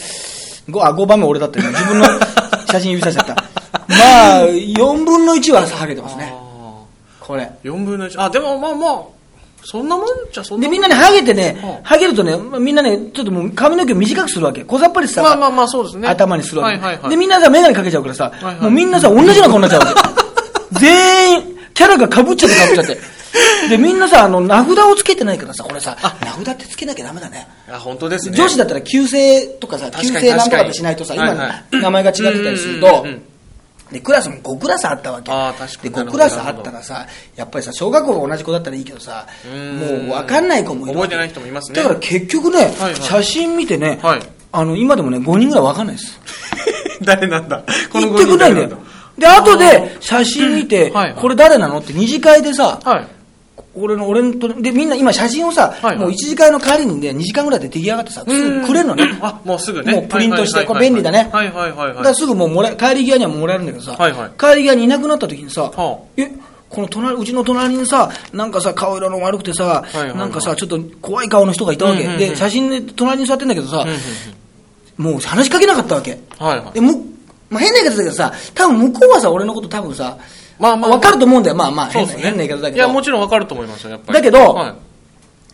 [0.70, 1.70] 5、あ、5番目俺だったよ。
[1.70, 2.06] 自分の
[2.70, 3.36] 写真指さしちゃった。
[3.88, 6.34] まあ、4分の1はハゲてますね。
[7.20, 7.50] これ。
[7.64, 8.22] 4分の1。
[8.22, 9.02] あ、でもまあまあ、
[9.66, 14.64] そんなもんじゃそんなで、もんみんなね、ハゲてねうん、ハゲるとね、みんなね、ちょっともう髪の毛短くするわけ。
[14.64, 16.08] 小ざっぱりしたまあまあまあ、そうですね。
[16.08, 16.78] 頭にするわけ。
[16.78, 17.10] はいはいはい。
[17.10, 19.94] で、みんなさ、メガネかけちゃうからさ、はいはいもうみんなさ、同じような顔になっちゃうわ
[20.72, 20.80] け。
[20.80, 23.14] 全員、キャラが被っちゃって被っちゃって。
[23.70, 27.48] で、みんなさ、あの、名札をつけてないからさ、これさ、名札ってつけなきゃダメだね。
[27.72, 28.38] あ、本当ですね。
[28.38, 31.34] 女子だったら旧姓とかさ、旧姓なんとかってしないとさ、今
[31.72, 33.24] 名前が違ってたりするとうんうんうん、
[33.94, 35.32] で、クラスも5クラスあったわけ。
[35.32, 39.90] あー確かで、に5クラスあったらさ、やっぱりさ、小学校が同じ子だったらいいけどさ、うんもう
[40.20, 40.96] 分かんない子もいる。
[40.96, 44.22] 覚えてない人もいますねだから結局ねはいはい、写真見てねはい、
[44.52, 46.20] あの、今でもね、5人ぐらい分かんないです。
[47.02, 47.64] 誰なんだ？
[47.92, 48.62] この言ってくれないんだ？
[48.64, 48.84] よ誰。
[49.16, 51.78] で、後で写真見てこれ誰なの？
[51.80, 53.08] って二次会でさ、はい。
[53.76, 59.18] 俺の、俺のと、で、みんな今写真をさ、はいはいもう1時間の帰りにね、2時間ぐらいで出来上がってさ、すぐくれるのね。
[59.22, 59.94] あ、もうすぐね。
[59.94, 61.96] もうプリントしてこれ便利だねはいはいはいはい。
[61.96, 66.32] だからすぐもうもらえ、帰り際にはもらえるんだけどさ、はいはい帰り際にいなくなった時にさ、はあえ、
[66.70, 72.02] この隣、うちの隣にさ、なんかさ、顔色の悪くてさ、いはいはいなんかさ、ちょっと怖い顔の人がいたわけ。
[72.02, 73.96] うんうんうんで、写真で隣に座ってんだけどさ、うんうん
[74.96, 76.12] もう話しかけなかったわけ。
[76.12, 76.82] うんはいはいで、。
[76.82, 76.94] む、
[77.50, 80.18] まあ、変な言い方だけどさ、多分向こうはさ、俺のこと多分さ、
[80.60, 81.56] まあまあわかると思うんだよ。
[81.56, 82.22] まあまあ、変な、ね。
[82.22, 82.76] 変な言い方だけど。
[82.78, 84.20] いや、もちろんわかると思いますよ、やっぱり。
[84.20, 84.74] だけどはい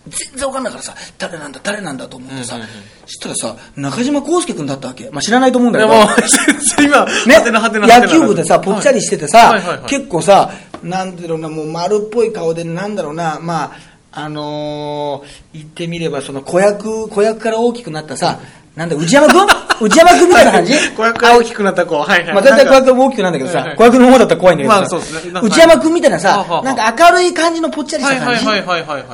[0.08, 2.74] 全然わかんないからさ、誰なんだ、誰なんだと思ってさ、うんうんうん
[3.06, 5.10] そしたらさ、中島康介君だったわけ。
[5.10, 6.00] まあ知らないと思うんだいや、けど。
[6.00, 10.52] もう、全 然今、ねはてなはてなはてな野球部でさ、ぽっちゃりしててさ、はいはいはいはい結構さ、
[10.84, 13.72] なんだろうな、もう丸っぽい顔で、なんだろうな、まあ、
[14.12, 18.39] あのー、言ってみれば、その子役、子役から大きくなったさ、
[18.80, 19.45] なんだ、内山君
[19.82, 22.34] 内山君みたいな感じ子役が大きくなった子、はいはい。
[22.34, 25.39] まあ大体子役も大きくなるんだけどさ子役の方だったら怖いんだけどさ、まあそうですね。
[25.43, 28.45] 内山君みたいなさなんか明るい感じのぽっちゃりした感じ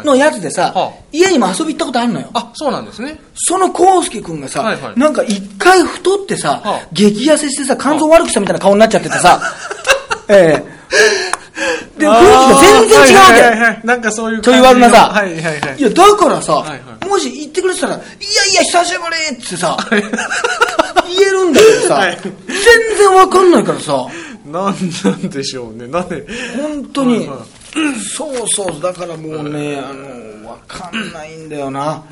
[0.06, 2.28] のやつでさはあ、家にも遊び行ったことあるのよ。
[2.36, 3.20] あ、そうなんですね。
[3.34, 5.00] その康介君がさ、はいはい。
[5.00, 6.80] なんか一回太ってさ、はあ。
[6.94, 9.42] 激痩せしてさ、肝臓悪くしたみたいな顔になっちゃっててさ、
[10.30, 10.76] ええ
[11.98, 13.32] で、雰囲気が全然違うわけ。
[13.32, 15.80] はいはいはいなんかそういうちょい悪なさ、はいはいはい。
[15.80, 22.34] いや、だからさ、はいはいもし言ってくれてたら、いやいや、久しぶりってさ、言えるんだけどさ、はい全
[22.98, 24.08] 然わかんないからさ、
[24.46, 25.88] なんなんでしょうね。
[25.88, 26.26] なんで？
[26.58, 27.46] 本当に、はいは
[28.16, 32.04] そうそう、だからもうね、あの、わかんないんだよな。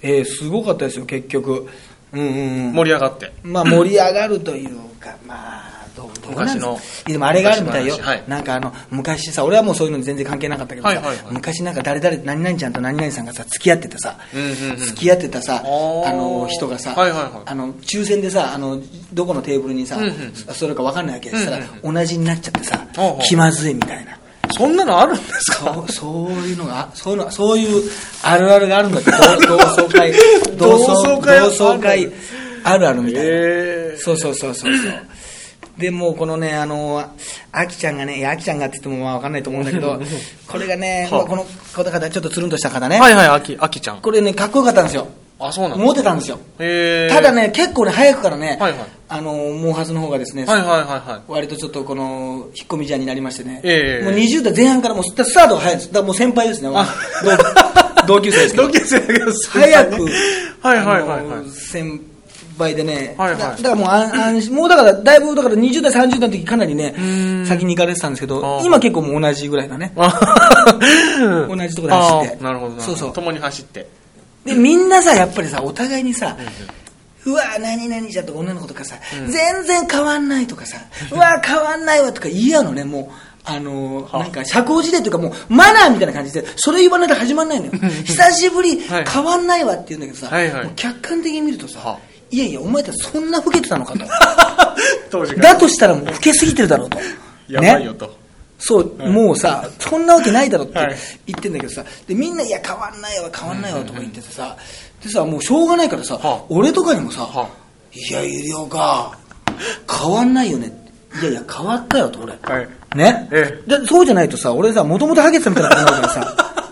[0.00, 1.68] えー、すごかったですよ、結局。
[2.12, 2.72] うんうんうん。
[2.72, 3.32] 盛り上がって。
[3.42, 5.81] まあ盛り上がるというか、まあ、
[6.22, 8.24] どうなんですでもあれがあるみたいよ、はい。
[8.26, 11.32] なんかあの昔さ俺はもうそういうのに全然関係なかったけどさ、はいはいはい。
[11.32, 14.76] 昔なんか誰々何々ちゃんと何々さんがさ付き合ってたさ、うんうんうん。
[14.76, 16.16] 付き合ってたさあー。
[16.16, 17.30] の人がさ、はいはいはい。
[17.46, 18.80] あの抽選でさあの
[19.12, 20.12] どこのテーブルにさ、うんうん
[20.54, 21.40] それか分かんないわけで、う
[21.84, 21.94] んうん。
[21.94, 24.18] 同じになっちゃってさ、ほうほう気まずいみたいな。
[24.54, 25.72] そんなのあるんですか？
[25.74, 27.90] そうそういうのがそういうのそういう
[28.22, 29.10] あるあるがあるんだって。
[29.10, 30.12] 同同窓会。
[30.58, 32.12] 同窓会同窓会
[32.64, 34.92] あるあるみたいな、えそうそうそうそうそう。
[35.78, 37.02] で、もうこのね、あの、
[37.50, 40.00] あきちゃんがね、いや、あきちゃんがって言ってもまあわかんないと思うんだけど、
[40.48, 43.98] これがね、はあまあこの方々、ちょっとつるんとした方ね、はいはい、あき、あきちゃん。
[44.00, 45.08] これね、かっこよかったんですよ。
[45.38, 46.38] あ、そうなんモテたんですよ。
[47.08, 47.32] ただ。
[47.32, 51.30] ね、結構ね、早くからね、はいはいあの、毛髪の方がですね、はいはいはいはい。
[51.30, 55.92] 割とちょっとこの、引っ込み思案になりましてね、ええもう20代前半からもうスタートが早いんです。
[55.92, 56.70] だもう先輩ですね、
[58.06, 60.04] 同同級生ですけど 同級生だけど、早く、
[60.62, 62.11] はいはいはいはい先輩
[62.58, 63.38] でね、はいはい。
[63.38, 69.92] だだからもう安安心、もうだから、だいぶだから20代、30代の時かなりねん、先に行かれてたんですけど今結構もう同じぐらいだね。
[69.96, 70.18] あ
[71.48, 72.44] 同じとこで走って。
[72.44, 72.80] なるほど。
[72.80, 73.12] そうそう。
[73.12, 73.86] 共に走って。
[74.44, 76.36] で、みんなさ、やっぱりさ、お互いにさ、
[77.24, 78.96] うわ、何々じゃとか女の子とかさ、
[79.28, 80.78] 全然変わんないとかさ、
[81.12, 83.32] うわ、変わんないわとか言い合うのね、もう。
[83.44, 87.72] あのーはなんか社交辞令というかもうマナーみたいな感じでそれ言わないと始まんないのよ。
[88.04, 89.04] 久しぶりはい。
[89.04, 90.70] 変わんないわって言うんだけどさ、はいはい。
[90.76, 91.98] 客観的に見るとさ、は
[92.32, 94.06] いやいやお前たちそんな老けてたのかと。
[95.10, 95.36] 当時。
[95.36, 96.98] だとしたらもう老けすぎてるだろうと。
[97.46, 98.10] やばいよと。
[98.58, 100.78] そう、もうさ、そんなわけないだろって。
[100.78, 100.96] はい。
[101.26, 104.56] 言ってんだけどさ、で、みんな、いや、変わんないわ、変わんないわとか言っててさ、
[105.02, 106.40] でさ、もうしょうがないからさ、はあ。
[106.48, 107.48] 俺とかにもさ、は
[107.92, 109.12] いや、ゆりおか、
[109.90, 110.72] 変わんないよね。
[111.20, 112.34] いやいや、変わったよと、俺。
[112.40, 112.68] はい。
[112.96, 116.71] ね、えでそうじゃないとさ、俺さ、もともとハゲてたみたいなことになるからさ、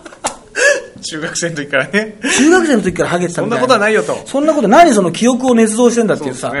[1.01, 2.17] 中学生の時からね。
[2.37, 3.67] 中学生の時からハゲてたみたいな。
[3.67, 6.53] そんなことはないよとそんなこと、何その記憶を捏造してんだっていうさ、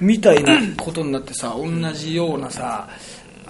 [0.00, 2.88] みたいなことになってさ、同じようなさ、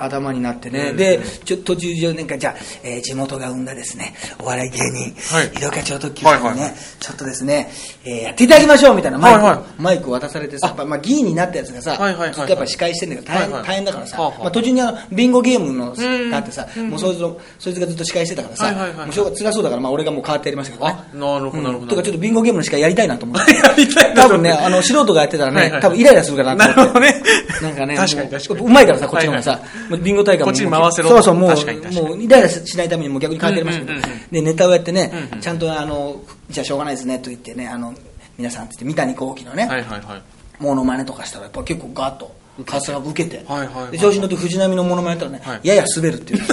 [0.05, 5.47] 頭になってね、で、ちょ途中10年間、じゃあ、えー地元が生んだですね、お笑い芸人、はい。
[5.47, 6.75] 井戸課長特急さんにね、はいはいはい。
[7.01, 7.71] ちょっとですね、
[8.05, 9.83] えーやっていただきましょうみたいなマイク,、はいはい。
[9.83, 12.35] マイクを渡されてさ、まあ、議員になったやつがさ、はいはいはいはい。
[12.35, 13.69] ずっとやっぱ司会してんだけど、大変,、はいはい。
[13.69, 14.43] 大変だからさ、はあはあ。
[14.45, 16.31] まあ、途中にあのビンゴゲームのん。
[16.31, 19.07] があってさ、もうそいつのそいつがずっと司会してたからさ、はいはいはいはい。
[19.07, 20.97] もうしょうが辛そうだから、まあ、俺がもう変わってやりましたけどね。
[21.13, 21.91] あ、なるほどなるほど。
[21.91, 23.53] とかちょっとビンゴゲームの司会やりたいなと思って。
[23.57, 27.01] やりたいな多分ね、あの、素人がやってたらね、はいはい多分イライラするかなと思って。
[27.01, 27.23] なるほどね。
[27.63, 28.67] なんかね、確かにもう確かに。
[28.67, 30.45] うまいからさ、こっちの方がさ、もうビンゴ大会も。
[30.47, 36.21] こっちに回せろそうそう、もう、もうイライラしないためにもう逆に変えてましたけど、で、ネタをやってね、ちゃんとあの、
[36.51, 37.95] じゃあしょうがないですね、と言ってね、あの、
[38.39, 40.23] 皆さんって三谷幸喜のね、はいはいはい。
[40.59, 42.35] モノマネとかしたら、やっぱ結構ガーッと、
[42.67, 43.93] カスが受けて、はいはいはい。
[43.93, 45.69] で調子に乗って藤波のモノマネやったらね、はい。
[45.69, 46.43] やや滑るっていう。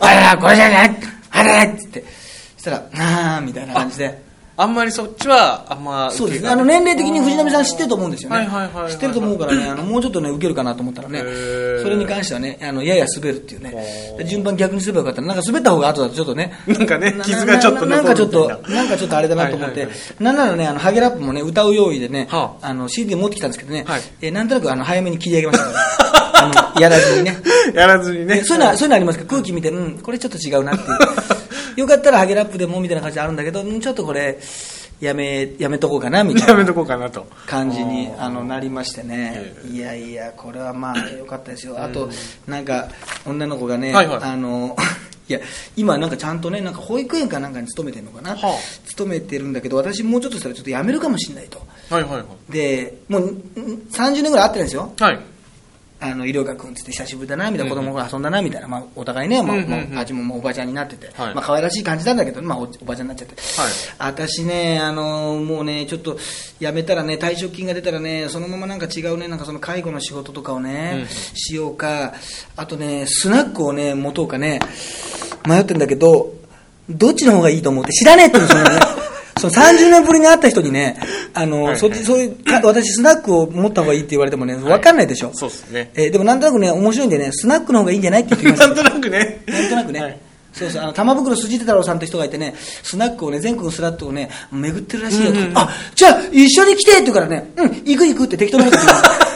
[0.00, 0.96] あら、これじゃない。
[1.30, 2.04] あれって言って、
[2.56, 4.29] そしたら、あーみたいな感じで、
[4.60, 6.50] あんまりそっちは、あんま、そうですね。
[6.50, 8.46] あの、年齢的に藤波さん知ってると思うんですよね。
[8.90, 11.22] 知ってると思うからね、 あの、もうちょっとね、受けるかなと思ったらね
[11.82, 13.74] それに関してはね、あの、やや滑るっていうね。
[14.26, 15.28] 順番逆にすればよかったな。
[15.28, 16.52] なんか滑った方が後だとちょっとね。
[16.66, 19.88] なんかねな傷がちょっとななんかちょっとななんかちょっとあれだなと思って。
[20.18, 26.10] なんならね、あの、ハゲラップもね、歌う用意でね、はあの、CD 持ってきたんですけどねはい、えーなんとなくあの、早めに切り上げましたから。
[26.42, 27.36] あの、やらずにね。
[27.74, 28.36] やらずにね。
[28.36, 30.98] ねそういうのは、そういうのありますけど、空気見て、うん、これちょっと違うなっていう。
[31.76, 34.38] よかったらハゲラップでもみたいな感じあるんだけど、うんちょっとこれ、
[35.00, 37.26] やめ、やめとこうかな、みたいなやめとこうかなと。
[37.46, 39.54] 感じにあのなりましてね。
[39.64, 42.10] え、いやいや、これはまあ良かったですよ、あと、
[42.46, 42.88] なんか
[43.26, 44.18] 女の子がね、はいはい。
[44.22, 44.76] あの
[45.28, 45.38] いや
[45.76, 48.88] 今、なんかちゃんとね、なんか保育園かなんかに勤めてるのかな、はあ。
[48.88, 52.52] 勤めてるんだけど、私、もうちょっとしたらちょっと辞めるかもしれないと、はいはいはい。
[52.52, 53.42] でもうん
[53.92, 55.18] 30年ぐらい会ってるんですよ、はい。
[56.02, 59.90] あの医療学君つって久しぶりだなみたいな、子供が遊んだなみたいな、まあ、お互いね、まあうんうんうん。
[59.90, 61.34] もうあっちももうおばちゃんになってて、はい。
[61.34, 63.72] まあ可愛らしい感じなんだけど、まあ、おおばちゃんになっちゃって、はい。
[63.98, 66.18] 私ね、あのもうね、ちょっと
[66.58, 72.14] 辞めたらね、退職金が出たらね、そのままなんか違うね、なんかその介護の仕事とかをね、うんしようか、
[72.56, 74.60] あとね、スナックをね、持とうかね、
[75.46, 76.32] 迷ってるんだけど、
[76.88, 78.89] どっちの方がいいと思って、知らねえって言うんですよね。
[79.40, 80.98] その30年ぶりに会った人にね、
[81.34, 85.32] あの、はいそっち、そういう、か私スナックを持った方がいいって言われてもね、わかんないでしょ。
[85.34, 85.90] そうですね。
[85.94, 88.66] えーでもなんとなくね、面白いんでね、スナックの方がいいんじゃないって言ってきました。
[88.66, 89.44] なんとなくね。
[89.46, 90.00] なんとなくね。
[90.00, 90.20] はい
[90.52, 99.30] そうそう、あの、玉袋筋太郎さんって人がいてね、スナックをね、全国のスナックをね、巡ってるらしいようんうんうんあ、じゃあ、一緒に来てって言うからね、うん、行く行くって適当なこと言って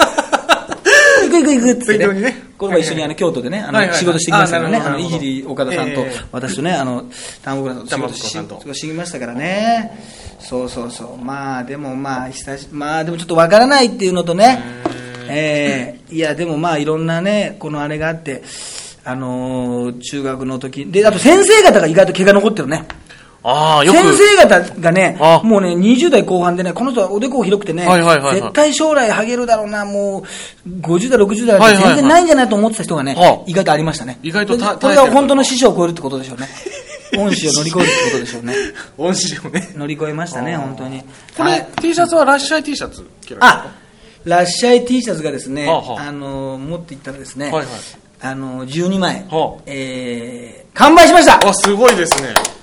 [1.31, 7.05] 行く行く行くって適当にねこの前一緒にあの京都でね、あの仕事してきましたからね、あの、いじり岡田さんとええ、私とね、あの、
[7.43, 9.99] 玉袋さんと仕玉事し袋さんと仕事してきましたからね。
[10.39, 11.17] そうそうそう。
[11.19, 14.63] まあ、でもまあ、久し、まあ、でもちょっとわからないっていうのとね、
[15.29, 16.15] ええ。
[16.15, 18.43] いや、でもまあ、いろんなね、このあれがあって、
[19.07, 20.87] あのー中学の時。
[20.87, 22.85] で、あと先生方が意外と怪我残ってるね。
[23.47, 23.99] ああ、よく。
[23.99, 30.25] 先生方がねあ、もうね、20代後半でね、この人はおでこ広くてね、はいはいはいはい絶対将来ハゲるだろうな、も
[30.67, 34.19] う、50代、60代は全然ないんじゃないと思ってた人がね、はあ意外とありましたね。
[34.23, 36.49] 意外とこれが本当の師匠を超えるってことでしょうね。
[37.17, 38.55] 恩師を乗り越えるってことでしょうね。
[38.99, 39.73] 恩師をね。
[39.77, 41.01] 乗り越えましたね、本当に。
[41.37, 43.07] これ、はい T シャツはラッシャイ T シャツ
[43.41, 43.67] あ、
[44.25, 47.67] ラッシャイ T シャツがですね、はあの、持っていったらですね、はいはい
[48.21, 52.54] あの、12枚、はあえー、完売しましたあ、すごいですね。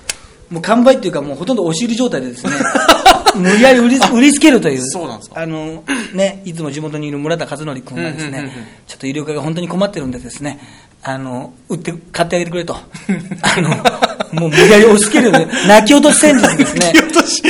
[0.52, 2.52] もう完売っていうか、もうほとんど押し売り状態でですね、
[3.34, 5.40] 無理やり売り売りつけるという、そうなんですか。
[5.40, 5.82] あの、
[6.12, 8.50] ね、いつも地元にいる村田和則君がですね、うんうんうんうん。
[8.86, 10.58] ちょっと医療科が本当に困ってるんでですね、
[11.02, 12.76] あの、売って、買ってあげてくれと。
[12.76, 13.70] あの、
[14.38, 16.92] もう無理やり押し付けるんで、泣き落とし戦術ですね。
[16.92, 17.42] 泣き落とし。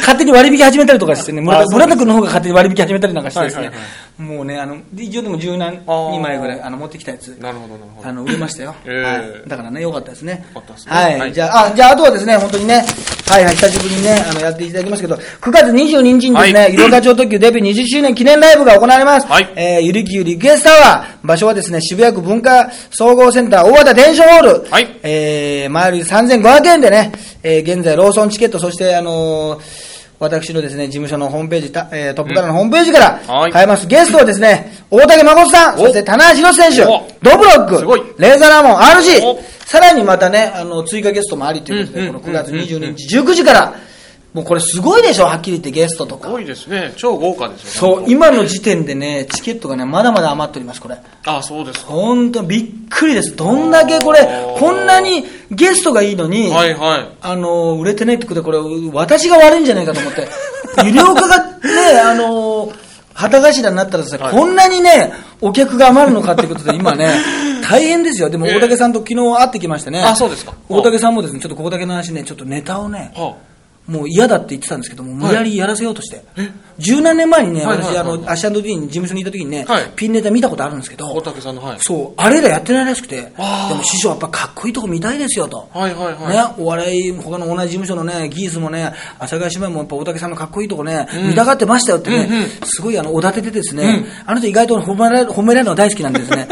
[0.00, 3.82] 勝手に割引始めたりとかしてね、村田君の方が勝手に割引始めたりなんかしてですね、はいはいは
[4.18, 7.28] もうね、あの、一応でも十何あー2枚ぐらいあの持ってきたやつ。
[7.40, 8.08] なるほど、なるほど。
[8.08, 8.74] あの、売れましたよ。
[8.84, 9.48] えーはい。
[9.48, 10.44] だからね、よかったですね。
[10.86, 11.18] はい。
[11.18, 12.84] はいじゃあ、あ、じゃあ、あとはですね、本当にね、
[13.26, 19.26] はいはい、久しぶりにね、あの、やっていただきますけど、9月22日にですね、はい医療課長特急デビュー20周年記念ライブが行われます。
[19.26, 21.26] はいえー、ゆりきゆリクエストアワー。
[21.26, 24.70] 場所はですね、渋谷区文化総合センター大和田伝承ホール。
[24.70, 29.91] はいえー、前売り3500円でね、えー、現在ローソンチケット、そして、あのー
[30.22, 33.52] 私のですね、事務所のホームページ、たえートップからのホームページからはい。
[33.52, 33.88] 買えます。
[33.88, 38.02] ゲストはですね、大竹誠さん、そして棚橋宏選手お、ドブロック、すごい。
[38.18, 43.74] レーザーラモン、RG お、さらにまたね、あの、追加ゲストもありということで、うんこの9月22日19時から、
[44.34, 46.30] もうこれすごいでしょ、はっきり言ってゲストとか。
[46.30, 46.94] 多いですね。
[46.96, 50.96] 超豪華ですよそう、今の時点でね、チケットがね、まだまだ余っております、これ。
[51.26, 51.92] あ、そうですか。
[51.92, 53.36] 本当びっくりです。
[53.36, 54.20] どんだけこれ、
[54.58, 57.08] こんなにゲストがいいのに、はいはい。
[57.20, 58.58] あの、売れてないってことで、これ、
[58.92, 60.22] 私が悪いんじゃないかと思って。
[60.82, 62.72] 医療科がね、あの、
[63.14, 65.12] 旗頭になったらさ、はいこんなにね、
[65.42, 67.10] お客が余るのかっていうことで、今ね、
[67.68, 68.30] 大変ですよ。
[68.30, 70.02] でも、ええ大竹さんと昨日会ってきましてね。
[70.02, 73.34] あそうですか大竹さんもですね、ちょっとここだけの話ね、ちょっとネタをね、は
[73.86, 76.24] もう嫌だって言ってたんですけども、無理やりやらせようとして。
[76.78, 81.80] 十何年前にね、私、あの、アシャンド D に事務所にいた時にねはい、ピンネタ見たことあるんですけど、大竹さんの、はい。
[81.80, 85.68] そう、あれらやってないらしくて、でも師匠やっぱかっこいいとこ見たいですよと。
[85.72, 86.36] はいはいはい。
[86.36, 92.28] ね、お笑い、他の同じ事務所のね、ギースもね、阿佐ヶ谷姉妹もやっぱ大竹さんのかっこいいとこね、見たがってましたよってね、
[92.64, 96.46] すごいあの、おだててですね、あの人意外と褒められる褒められるの大好きなんですね。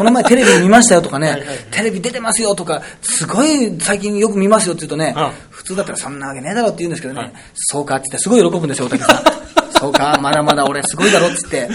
[0.00, 1.42] この前テレビ見ましたよとかね、
[1.72, 9.22] テレビ出てますよとか、すごい最近よく見ますよって言うとね、うん普通だったらそんなわけねえだろって言うんですけどね、はいそうかって言ってすごい喜ぶんですよ、大竹さん。
[9.78, 11.68] そうか、まだまだ俺すごいだろっつって。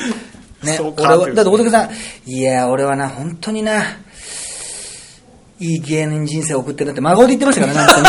[0.64, 1.90] ね、俺は、だって大竹さん、
[2.26, 3.84] いや、俺はな、本当にな、
[5.60, 8.04] いい芸人人生を送ってるなって孫で言ってましたからね、本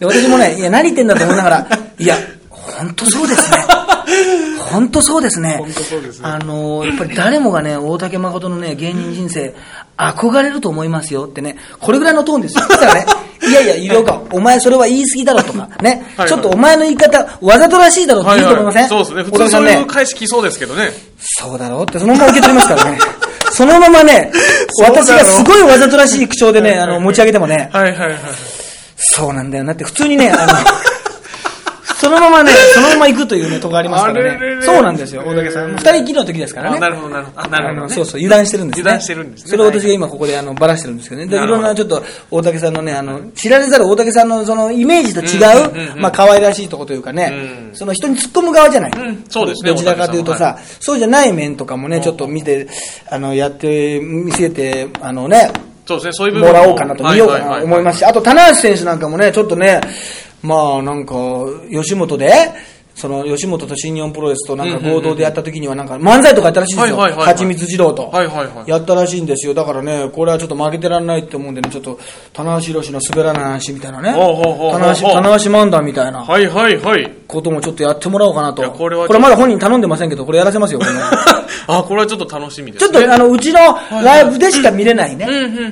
[0.00, 1.68] 当にで私もね、いや、何言ってんだと思いながら、
[1.98, 2.14] いや、
[2.50, 3.56] 本当そうですね。
[4.76, 5.56] 本当そうですね。
[5.56, 9.54] 本当そうですねあのーやっぱり誰もがね、大竹誠のね、芸人人生、
[9.96, 12.68] 憧れると思いますよってね、これぐらいのトーンですよ。
[12.68, 13.06] だからね、
[13.48, 16.28] いやいや、有料化、お前それは言い過ぎだろとか、ねはい。
[16.28, 19.22] ちょっとお前の言い方、わざとらしいだろって言うと思いませんそうですね。
[19.22, 19.86] 普通そういう。
[19.86, 20.90] 返し来そうですけどね。
[21.18, 22.98] そうだろうって、そのまま受け取りますからね。
[23.52, 24.30] そのままね、
[24.84, 28.18] 私がすごいわざとらしい口調でね、あの、持ち上げてもね、はいはいはい。
[28.98, 30.52] そうなんだよなって、普通にね、あの、
[31.98, 34.20] そのままね、そのまま行くというね、とこありますからね。
[34.20, 34.62] あれれれ。
[34.62, 35.70] そうなんですよ、大竹さん。
[35.70, 36.76] 二人きりの時ですからね。
[36.76, 37.40] あなるほどなるほど。
[37.40, 37.94] あなるほどね。
[37.94, 38.80] そうそう、油断してるんですね。
[38.82, 39.50] 油断してるんですね。
[39.50, 41.26] それを私が今ここであの、ばらしてるんですけどね。
[41.26, 47.32] でいろんなちょっと、大竹さんのね、あの、知られざる大竹さんのその、イメージと違うんうんまあ、可愛らしいとこというかね。
[47.70, 47.74] う、ん。
[47.74, 48.90] その人に突っ込む側じゃない。
[48.94, 50.58] うんそうですねどちらかというとさ。
[50.80, 52.68] そうじゃない面とかもね、ちょっと見て、
[53.10, 55.50] あの、やって、見せて、あのね、
[55.86, 56.52] そうですね、そういう部分も。
[56.52, 59.80] らおうかなと、見ようかなと思いますし、あと、棚橋選手なんかもね、ちょっとね、
[60.46, 61.14] まあ、なんか、
[61.70, 62.30] 吉本で、
[62.96, 66.96] その、吉本と新日本プロレスとなんか合同でやった時にはなんか、漫才とかやったらしいんですよ。
[66.96, 68.10] はいはいはいはいはちみつ二郎と。
[68.66, 69.52] やったらしいんですよ。
[69.52, 71.98] だからね、これはちょっと負けてらんないって思うんでね、ちょっと、
[72.32, 74.12] 棚橋宏の滑らない話みたいなね。
[74.12, 77.12] 棚橋、棚橋漫談みたいなはいはいはい。
[77.28, 78.62] こともちょっとやってもらおうかなと。
[78.70, 81.00] これはまだ本人頼んでませんけど、これやらせますよ、これね
[81.68, 82.92] あ、これはちょっと楽しみですね。
[82.92, 83.58] ちょっとあの、うちの
[84.02, 85.26] ライブでしか見れないね。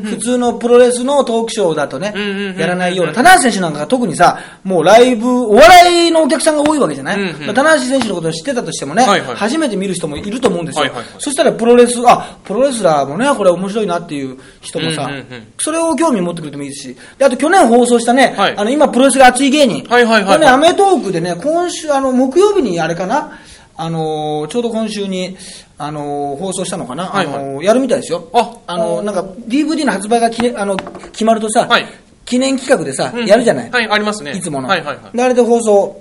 [0.05, 2.13] 普通のプロレスのトークショーだとね
[2.59, 3.13] やらないような。
[3.13, 7.14] 棚橋選手なんかが特にさ、もうライブ、お笑いのお客さんが多いわけじゃない？
[7.17, 11.09] うんうんまあ棚橋選手のことを知ってたとしてもねはいはい、初めて見る人もいると思うんですよはいはいはい。
[11.19, 19.85] そしたらプロレス、あ、プロレスラーもね、これ面白いなっていう人もさうんうんうん、それを興味持ってくれてもいいし、であと去年放送したねはい、あの、今プロレスが熱い芸人。
[19.89, 23.39] はいはいはいはいこれね、アメトークでね、今週、あの、木曜日にあれかな、
[23.77, 25.37] あのーちょうど今週に、
[25.79, 28.29] あのー放送したのかな、はいはいあのーやるみたいですよ。
[28.33, 31.87] ああのーなんか DVD の発売がきねあの決まるとさ、はい
[32.25, 34.33] 記念企画でさ、うんやるじゃない、はい、ありますね。
[34.33, 35.17] いつもの、はいはいはい。
[35.17, 35.23] で。
[35.23, 36.01] あれで放送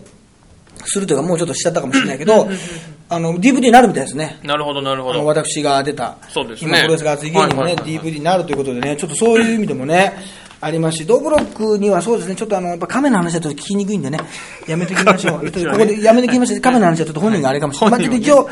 [0.86, 2.48] するというか、もうちょっとしちゃったかもしれないけど、
[3.10, 4.40] あの DVD になるみたいですね。
[4.44, 5.26] なるほどなるほど。
[5.26, 10.14] 私が出た、そうですね今プロレスが熱い芸人もね、DVD になるということでね、ちょっとそういう意味でもね、
[10.62, 14.20] ありますし、ドブロックにはそうですね、ちょっとあの、やっぱカメの話だと聞きにくいんでね、
[14.66, 15.40] やめておきましょう。
[15.52, 16.62] ここでやめておきましょう。
[16.62, 18.08] カメの話はちょっと本人があれかもしれない。
[18.08, 18.50] まあ、一応、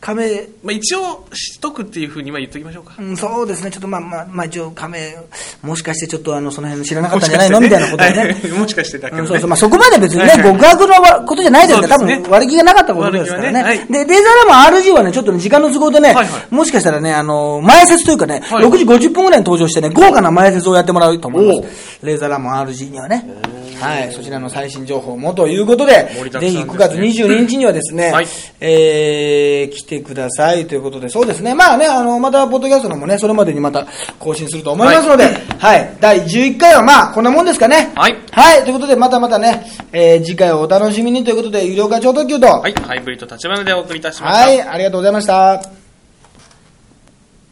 [0.00, 2.94] カメ、まあ一応、知っとくっていうふうには言っときましょうか。
[2.98, 5.14] うん、そうですね、ちょっとまあまあ、まあ一応、亀、
[5.62, 7.60] もしかしてちょっとあの、その辺知らなかったんじゃないの？
[7.60, 8.16] みたいなことでね。
[8.18, 8.58] はい。
[8.58, 9.22] もしかしてだけどね。
[9.22, 12.20] うんそうそう、まあそこまで別にね、極悪のわことじゃないですから、ね。
[12.20, 13.52] 分割り気がなかったことですからね。
[13.52, 13.86] ねはい。
[13.86, 16.54] で、レーザーラモン RG はね、ちょっとね、時間の都合でね、はいはい。
[16.54, 18.64] もしかしたらね、あの、前説というかね、はい。
[18.64, 22.06] 6時50分ぐらいに登場してね、豪華な前説をやってもらうと思います。
[22.06, 23.59] レーザーラモン RG にはね。
[23.80, 26.86] はい、そちらの最新情報もということで、盛りだくぜひさんですね。
[26.86, 28.26] 9月22日にはですね、はい。
[28.60, 33.86] えー、来てくださいということで、そうですね、まあね、あの、また、ポッドキャストのもね、それまでにまた
[34.18, 35.24] 更新すると思いますので、
[35.58, 37.92] はい、第11回はまあ、こんなもんですかね。
[37.94, 38.16] はい。
[38.30, 44.46] はい、ということで、またまたね、えー、次回をお楽しみにということで、有料化超特急と、はい、ハイブリッド立花でお送りいたしました。
[44.46, 45.79] はい、ありがとうございました。